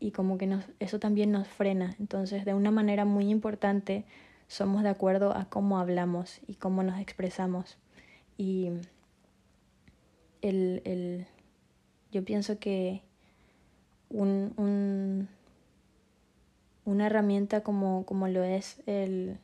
y 0.00 0.10
como 0.10 0.38
que 0.38 0.48
nos, 0.48 0.64
eso 0.80 0.98
también 0.98 1.30
nos 1.30 1.46
frena. 1.46 1.94
Entonces, 2.00 2.44
de 2.44 2.54
una 2.54 2.72
manera 2.72 3.04
muy 3.04 3.30
importante, 3.30 4.04
somos 4.48 4.82
de 4.82 4.88
acuerdo 4.88 5.36
a 5.36 5.44
cómo 5.44 5.78
hablamos 5.78 6.40
y 6.48 6.56
cómo 6.56 6.82
nos 6.82 6.98
expresamos. 6.98 7.78
Y 8.36 8.72
el, 10.40 10.82
el, 10.84 11.26
yo 12.10 12.24
pienso 12.24 12.58
que 12.58 13.02
un, 14.10 14.52
un, 14.56 15.28
una 16.84 17.06
herramienta 17.06 17.62
como, 17.62 18.04
como 18.04 18.26
lo 18.26 18.42
es 18.42 18.82
el, 18.86 19.38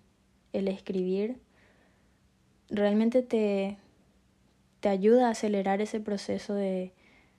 el 0.53 0.69
escribir 0.69 1.39
realmente 2.71 3.23
te, 3.23 3.79
te 4.81 4.89
ayuda 4.89 5.29
a 5.29 5.31
acelerar 5.31 5.81
ese 5.81 6.01
proceso 6.01 6.55
de, 6.55 6.93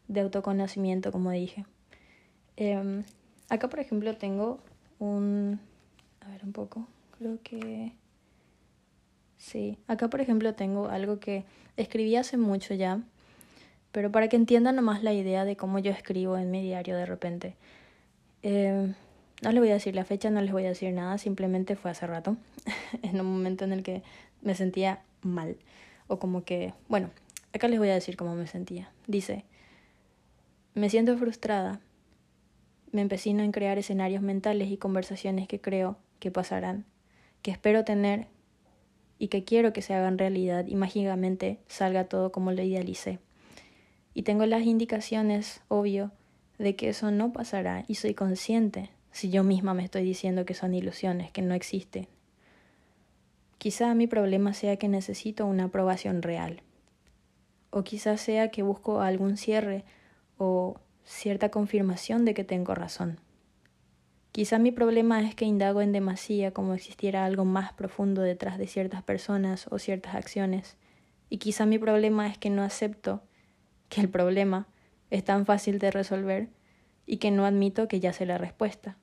de 0.07 0.21
autoconocimiento, 0.21 1.11
como 1.11 1.31
dije. 1.31 1.65
Eh, 2.57 3.03
acá, 3.49 3.69
por 3.69 3.79
ejemplo, 3.79 4.15
tengo 4.17 4.59
un... 4.99 5.59
A 6.21 6.29
ver 6.29 6.43
un 6.43 6.51
poco. 6.51 6.87
Creo 7.17 7.39
que... 7.43 7.93
Sí, 9.37 9.77
acá 9.87 10.09
por 10.09 10.19
ejemplo 10.19 10.53
tengo 10.53 10.89
algo 10.89 11.19
que 11.21 11.45
escribí 11.77 12.17
hace 12.17 12.35
mucho 12.35 12.73
ya, 12.73 13.01
pero 13.93 14.11
para 14.11 14.27
que 14.27 14.35
entiendan 14.35 14.75
nomás 14.75 15.01
la 15.01 15.13
idea 15.13 15.45
de 15.45 15.55
cómo 15.55 15.79
yo 15.79 15.91
escribo 15.91 16.37
en 16.37 16.51
mi 16.51 16.61
diario 16.61 16.97
de 16.97 17.05
repente. 17.05 17.55
Eh, 18.43 18.93
no 19.41 19.51
les 19.51 19.59
voy 19.59 19.69
a 19.69 19.73
decir 19.73 19.95
la 19.95 20.05
fecha, 20.05 20.29
no 20.29 20.41
les 20.41 20.51
voy 20.51 20.65
a 20.65 20.69
decir 20.69 20.93
nada, 20.93 21.17
simplemente 21.17 21.75
fue 21.75 21.91
hace 21.91 22.07
rato, 22.07 22.37
en 23.01 23.19
un 23.19 23.27
momento 23.27 23.65
en 23.65 23.73
el 23.73 23.83
que 23.83 24.03
me 24.41 24.55
sentía 24.55 25.01
mal, 25.21 25.57
o 26.07 26.19
como 26.19 26.43
que, 26.43 26.73
bueno, 26.87 27.09
acá 27.53 27.67
les 27.67 27.79
voy 27.79 27.89
a 27.89 27.93
decir 27.93 28.17
cómo 28.17 28.35
me 28.35 28.47
sentía. 28.47 28.91
Dice, 29.07 29.45
me 30.73 30.89
siento 30.89 31.17
frustrada, 31.17 31.79
me 32.91 33.01
empecino 33.01 33.43
en 33.43 33.51
crear 33.51 33.77
escenarios 33.77 34.21
mentales 34.21 34.71
y 34.71 34.77
conversaciones 34.77 35.47
que 35.47 35.61
creo 35.61 35.97
que 36.19 36.31
pasarán 36.31 36.85
que 37.41 37.51
espero 37.51 37.83
tener 37.83 38.27
y 39.17 39.27
que 39.27 39.43
quiero 39.43 39.73
que 39.73 39.81
se 39.81 39.93
hagan 39.93 40.17
realidad 40.17 40.65
y 40.67 40.75
mágicamente 40.75 41.59
salga 41.67 42.05
todo 42.05 42.31
como 42.31 42.51
lo 42.51 42.61
idealicé. 42.61 43.19
Y 44.13 44.23
tengo 44.23 44.45
las 44.45 44.63
indicaciones, 44.63 45.61
obvio, 45.67 46.11
de 46.57 46.75
que 46.75 46.89
eso 46.89 47.11
no 47.11 47.31
pasará 47.31 47.85
y 47.87 47.95
soy 47.95 48.13
consciente 48.13 48.89
si 49.11 49.29
yo 49.29 49.43
misma 49.43 49.73
me 49.73 49.83
estoy 49.83 50.03
diciendo 50.03 50.45
que 50.45 50.53
son 50.53 50.73
ilusiones, 50.73 51.31
que 51.31 51.41
no 51.41 51.53
existen. 51.53 52.07
Quizá 53.57 53.93
mi 53.93 54.07
problema 54.07 54.53
sea 54.53 54.77
que 54.77 54.87
necesito 54.87 55.45
una 55.45 55.65
aprobación 55.65 56.21
real. 56.21 56.61
O 57.71 57.83
quizás 57.83 58.21
sea 58.21 58.51
que 58.51 58.63
busco 58.63 59.01
algún 59.01 59.37
cierre 59.37 59.83
o 60.37 60.79
cierta 61.03 61.49
confirmación 61.49 62.23
de 62.23 62.33
que 62.33 62.43
tengo 62.43 62.73
razón. 62.73 63.19
Quizá 64.31 64.59
mi 64.59 64.71
problema 64.71 65.21
es 65.21 65.35
que 65.35 65.45
indago 65.45 65.81
en 65.81 65.91
demasía 65.91 66.51
como 66.51 66.73
existiera 66.73 67.25
algo 67.25 67.45
más 67.45 67.73
profundo 67.73 68.21
detrás 68.21 68.57
de 68.57 68.67
ciertas 68.67 69.03
personas 69.03 69.67
o 69.71 69.79
ciertas 69.79 70.15
acciones. 70.15 70.77
Y 71.29 71.37
quizá 71.37 71.65
mi 71.65 71.79
problema 71.79 72.27
es 72.27 72.37
que 72.37 72.49
no 72.49 72.63
acepto 72.63 73.23
que 73.89 74.01
el 74.01 74.09
problema 74.09 74.67
es 75.09 75.23
tan 75.23 75.45
fácil 75.45 75.79
de 75.79 75.91
resolver 75.91 76.49
y 77.09 77.17
que 77.17 77.31
no 77.31 77.47
admito 77.47 77.87
que 77.87 77.99
ya 77.99 78.13
sé 78.13 78.27
la 78.27 78.37
respuesta. 78.37 78.95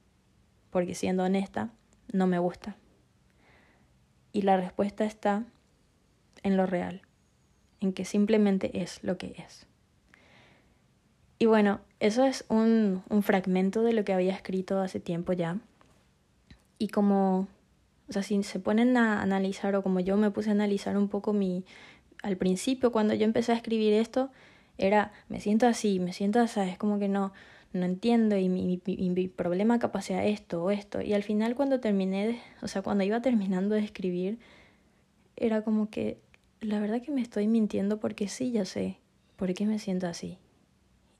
Porque 0.70 0.94
siendo 0.94 1.24
honesta, 1.24 1.70
no 2.12 2.28
me 2.28 2.38
gusta. 2.38 2.76
Y 4.32 4.42
la 4.42 4.56
respuesta 4.56 5.04
está 5.04 5.44
en 6.44 6.56
lo 6.56 6.66
real, 6.66 7.02
en 7.80 7.92
que 7.92 8.04
simplemente 8.04 8.80
es 8.80 9.02
lo 9.02 9.18
que 9.18 9.34
es. 9.38 9.66
Y 11.40 11.46
bueno, 11.46 11.80
eso 11.98 12.24
es 12.24 12.44
un, 12.48 13.02
un 13.08 13.24
fragmento 13.24 13.82
de 13.82 13.92
lo 13.92 14.04
que 14.04 14.12
había 14.12 14.34
escrito 14.34 14.80
hace 14.80 15.00
tiempo 15.00 15.32
ya. 15.32 15.58
Y 16.78 16.88
como, 16.88 17.48
o 18.08 18.12
sea, 18.12 18.22
si 18.22 18.40
se 18.44 18.60
ponen 18.60 18.96
a 18.96 19.20
analizar 19.20 19.74
o 19.74 19.82
como 19.82 19.98
yo 19.98 20.16
me 20.16 20.30
puse 20.30 20.50
a 20.50 20.52
analizar 20.52 20.96
un 20.96 21.08
poco 21.08 21.32
mi, 21.32 21.64
al 22.22 22.36
principio 22.36 22.92
cuando 22.92 23.14
yo 23.14 23.24
empecé 23.24 23.50
a 23.50 23.56
escribir 23.56 23.94
esto, 23.94 24.30
era, 24.78 25.12
me 25.28 25.40
siento 25.40 25.66
así, 25.66 25.98
me 25.98 26.12
siento 26.12 26.38
así, 26.38 26.60
es 26.60 26.78
como 26.78 27.00
que 27.00 27.08
no, 27.08 27.32
no 27.72 27.84
entiendo 27.84 28.36
y 28.36 28.48
mi, 28.48 28.80
mi, 28.86 29.28
problema 29.28 29.78
capaz 29.78 30.02
sea 30.02 30.24
esto 30.24 30.62
o 30.62 30.70
esto. 30.70 31.00
Y 31.00 31.12
al 31.12 31.22
final 31.22 31.54
cuando 31.54 31.80
terminé, 31.80 32.40
o 32.62 32.68
sea, 32.68 32.82
cuando 32.82 33.04
iba 33.04 33.20
terminando 33.20 33.74
de 33.74 33.82
escribir, 33.82 34.38
era 35.36 35.62
como 35.62 35.90
que, 35.90 36.18
la 36.60 36.80
verdad 36.80 37.02
que 37.02 37.12
me 37.12 37.20
estoy 37.20 37.46
mintiendo 37.46 38.00
porque 38.00 38.28
sí, 38.28 38.50
ya 38.50 38.64
sé, 38.64 38.98
por 39.36 39.52
qué 39.54 39.66
me 39.66 39.78
siento 39.78 40.06
así. 40.06 40.38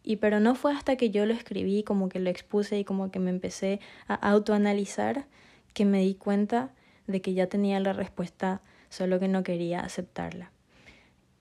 Y 0.03 0.17
pero 0.17 0.41
no 0.41 0.55
fue 0.55 0.73
hasta 0.73 0.97
que 0.97 1.11
yo 1.11 1.27
lo 1.27 1.35
escribí, 1.35 1.83
como 1.83 2.09
que 2.09 2.21
lo 2.21 2.31
expuse 2.31 2.79
y 2.79 2.85
como 2.85 3.11
que 3.11 3.19
me 3.19 3.31
empecé 3.31 3.81
a 4.07 4.15
autoanalizar, 4.15 5.27
que 5.75 5.85
me 5.85 6.01
di 6.01 6.15
cuenta 6.15 6.73
de 7.07 7.21
que 7.21 7.35
ya 7.35 7.49
tenía 7.49 7.81
la 7.81 7.93
respuesta, 7.93 8.63
solo 8.89 9.19
que 9.21 9.29
no 9.29 9.43
quería 9.43 9.81
aceptarla. 9.81 10.53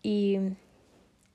Y, 0.01 0.37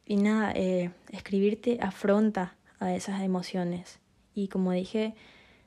y 0.04 0.16
nada, 0.16 0.52
eh, 0.54 0.90
escribirte 1.10 1.78
afronta 1.80 2.56
a 2.80 2.94
esas 2.94 3.22
emociones 3.22 4.00
y 4.34 4.48
como 4.48 4.72
dije, 4.72 5.14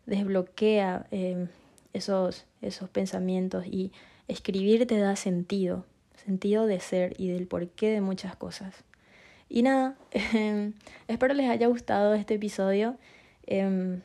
desbloquea 0.06 1.06
eh, 1.12 1.48
esos, 1.94 2.46
esos 2.62 2.90
pensamientos 2.90 3.66
y 3.66 3.92
escribir 4.28 4.88
te 4.88 4.98
da 4.98 5.16
sentido, 5.16 5.86
sentido 6.16 6.66
de 6.66 6.80
ser 6.80 7.14
y 7.18 7.30
del 7.30 7.48
porqué 7.48 7.90
de 7.90 8.02
muchas 8.02 8.36
cosas. 8.36 8.84
Y 9.50 9.62
nada, 9.62 9.96
em, 10.12 10.74
espero 11.08 11.34
les 11.34 11.50
haya 11.50 11.68
gustado 11.68 12.14
este 12.16 12.36
episodio. 12.36 12.98
Em, 13.46 14.02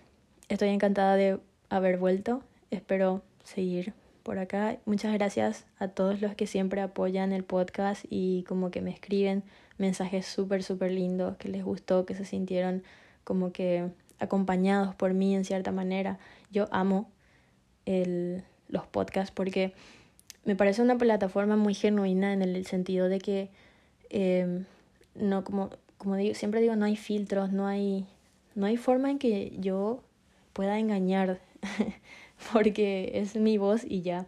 estoy 0.48 0.68
encantada 0.68 1.16
de 1.16 1.40
haber 1.70 1.98
vuelto. 1.98 2.42
Espero 2.70 3.22
seguir 3.44 3.94
por 4.22 4.38
acá. 4.38 4.76
Muchas 4.84 5.14
gracias 5.14 5.66
a 5.78 5.88
todos 5.88 6.20
los 6.20 6.34
que 6.34 6.46
siempre 6.46 6.82
apoyan 6.82 7.32
el 7.32 7.44
podcast 7.44 8.04
y 8.10 8.44
como 8.46 8.70
que 8.70 8.82
me 8.82 8.90
escriben 8.90 9.42
mensajes 9.78 10.26
súper, 10.26 10.62
súper 10.62 10.92
lindos, 10.92 11.36
que 11.36 11.48
les 11.48 11.64
gustó, 11.64 12.04
que 12.04 12.14
se 12.14 12.24
sintieron 12.24 12.82
como 13.24 13.52
que 13.52 13.88
acompañados 14.18 14.94
por 14.94 15.14
mí 15.14 15.34
en 15.34 15.44
cierta 15.44 15.72
manera. 15.72 16.18
Yo 16.50 16.68
amo 16.72 17.10
el, 17.86 18.42
los 18.68 18.86
podcasts 18.86 19.32
porque 19.34 19.72
me 20.44 20.56
parece 20.56 20.82
una 20.82 20.98
plataforma 20.98 21.56
muy 21.56 21.74
genuina 21.74 22.32
en 22.32 22.42
el 22.42 22.66
sentido 22.66 23.08
de 23.08 23.18
que, 23.18 23.50
eh, 24.10 24.64
no, 25.14 25.44
como, 25.44 25.70
como 25.98 26.16
digo, 26.16 26.34
siempre 26.34 26.60
digo, 26.60 26.76
no 26.76 26.84
hay 26.84 26.96
filtros, 26.96 27.52
no 27.52 27.66
hay, 27.66 28.06
no 28.54 28.66
hay 28.66 28.76
forma 28.76 29.10
en 29.10 29.18
que 29.18 29.52
yo 29.58 30.02
pueda 30.52 30.78
engañar, 30.78 31.40
porque 32.52 33.12
es 33.14 33.36
mi 33.36 33.58
voz 33.58 33.84
y 33.84 34.02
ya. 34.02 34.26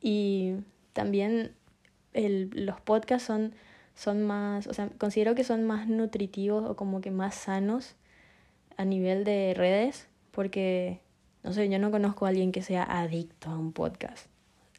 Y 0.00 0.54
también 0.92 1.52
el, 2.14 2.50
los 2.54 2.80
podcasts 2.80 3.26
son 3.26 3.54
son 3.94 4.22
más, 4.22 4.66
o 4.66 4.74
sea, 4.74 4.88
considero 4.98 5.34
que 5.34 5.44
son 5.44 5.64
más 5.64 5.88
nutritivos 5.88 6.68
o 6.68 6.76
como 6.76 7.00
que 7.00 7.10
más 7.10 7.34
sanos 7.34 7.96
a 8.76 8.84
nivel 8.84 9.24
de 9.24 9.52
redes, 9.54 10.08
porque, 10.30 11.00
no 11.42 11.52
sé, 11.52 11.68
yo 11.68 11.78
no 11.78 11.90
conozco 11.90 12.26
a 12.26 12.30
alguien 12.30 12.52
que 12.52 12.62
sea 12.62 12.82
adicto 12.82 13.50
a 13.50 13.58
un 13.58 13.72
podcast, 13.72 14.26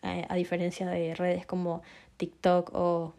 a, 0.01 0.35
diferencia 0.35 0.87
de 0.87 1.13
redes 1.13 1.45
como 1.45 1.83
TikTok 2.17 2.71
o, 2.73 3.13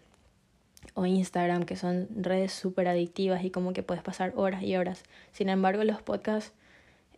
o 0.94 1.06
Instagram, 1.06 1.62
que 1.62 1.76
son 1.76 2.08
redes 2.16 2.52
súper 2.52 2.88
adictivas 2.88 3.44
y 3.44 3.50
como 3.50 3.72
que 3.72 3.82
puedes 3.84 4.02
pasar 4.02 4.32
horas 4.34 4.62
y 4.62 4.76
horas. 4.76 5.04
Sin 5.30 5.48
embargo, 5.48 5.84
los 5.84 6.02
podcasts, 6.02 6.52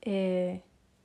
eh, 0.02 0.60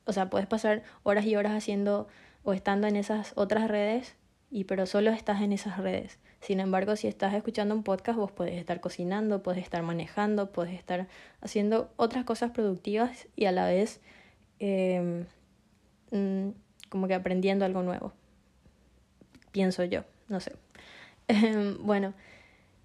o 0.05 0.11
sea, 0.11 0.29
puedes 0.29 0.47
pasar 0.47 0.83
horas 1.03 1.25
y 1.25 1.35
horas 1.35 1.53
haciendo 1.53 2.07
o 2.43 2.53
estando 2.53 2.87
en 2.87 2.95
esas 2.95 3.31
otras 3.35 3.69
redes, 3.69 4.15
y 4.51 4.65
pero 4.65 4.85
solo 4.85 5.11
estás 5.11 5.41
en 5.41 5.53
esas 5.53 5.77
redes. 5.77 6.19
Sin 6.41 6.59
embargo, 6.59 6.95
si 6.95 7.07
estás 7.07 7.33
escuchando 7.33 7.75
un 7.75 7.83
podcast, 7.83 8.17
vos 8.17 8.31
podés 8.31 8.55
estar 8.55 8.79
cocinando, 8.79 9.43
podés 9.43 9.63
estar 9.63 9.83
manejando, 9.83 10.51
podés 10.51 10.73
estar 10.73 11.07
haciendo 11.41 11.91
otras 11.97 12.23
cosas 12.23 12.51
productivas 12.51 13.27
y 13.35 13.45
a 13.45 13.51
la 13.51 13.65
vez 13.65 13.99
em, 14.59 15.25
mm, 16.11 16.51
como 16.89 17.07
que 17.07 17.13
aprendiendo 17.13 17.65
algo 17.65 17.83
nuevo. 17.83 18.13
Pienso 19.51 19.83
yo, 19.83 20.03
no 20.27 20.39
sé. 20.39 20.53
Em, 21.27 21.77
bueno, 21.85 22.13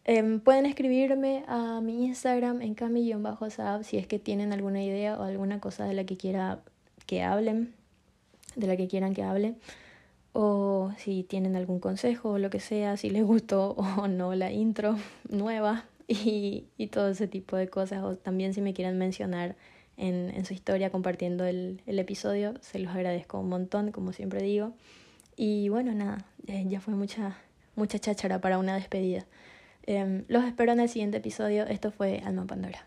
em, 0.05 0.41
pueden 0.41 0.67
escribirme 0.67 1.45
a 1.49 1.81
mi 1.81 2.05
Instagram 2.07 2.61
en 2.61 2.75
cami-saab 2.75 3.85
si 3.85 3.97
es 3.97 4.07
que 4.07 4.19
tienen 4.19 4.53
alguna 4.53 4.83
idea 4.83 5.19
o 5.19 5.23
alguna 5.23 5.61
cosa 5.61 5.87
de 5.87 5.95
la 5.95 6.05
que 6.05 6.17
quiera 6.17 6.61
que 7.07 7.23
hablen, 7.23 7.75
de 8.57 8.67
la 8.67 8.77
que 8.77 8.89
quieran 8.89 9.15
que 9.15 9.23
hable 9.23 9.55
o 10.35 10.93
si 10.99 11.23
tienen 11.23 11.57
algún 11.57 11.81
consejo 11.81 12.33
o 12.33 12.39
lo 12.39 12.51
que 12.51 12.61
sea, 12.61 12.99
si 12.99 13.09
les 13.09 13.25
gustó 13.25 13.71
o 13.99 14.09
no 14.09 14.35
la 14.35 14.53
intro 14.53 14.97
nueva 15.31 15.87
y, 16.07 16.67
y 16.77 16.89
todo 16.89 17.09
ese 17.09 17.27
tipo 17.27 17.57
de 17.57 17.69
cosas, 17.69 18.03
o 18.03 18.17
también 18.17 18.53
si 18.53 18.61
me 18.61 18.75
quieren 18.75 18.99
mencionar 18.99 19.57
en, 19.97 20.31
en 20.35 20.45
su 20.45 20.53
historia 20.53 20.91
compartiendo 20.91 21.45
el, 21.45 21.81
el, 21.87 21.99
episodio, 21.99 22.55
se 22.61 22.81
los 22.81 22.95
agradezco 22.95 23.39
un 23.39 23.49
montón, 23.49 23.93
como 23.93 24.13
siempre 24.13 24.43
digo. 24.43 24.75
Y 25.37 25.69
bueno, 25.69 25.95
nada, 25.95 26.27
ya 26.45 26.81
fue 26.81 26.95
mucha, 26.95 27.39
mucha 27.77 27.99
cháchara 27.99 28.41
para 28.41 28.59
una 28.59 28.75
despedida. 28.75 29.25
Em, 29.87 30.25
los 30.29 30.45
espero 30.45 30.73
en 30.73 30.81
el 30.81 30.89
siguiente 30.89 31.19
episodio. 31.19 31.65
Esto 31.67 31.91
fue 31.91 32.23
Alma 32.25 32.45
Pandora. 32.45 32.87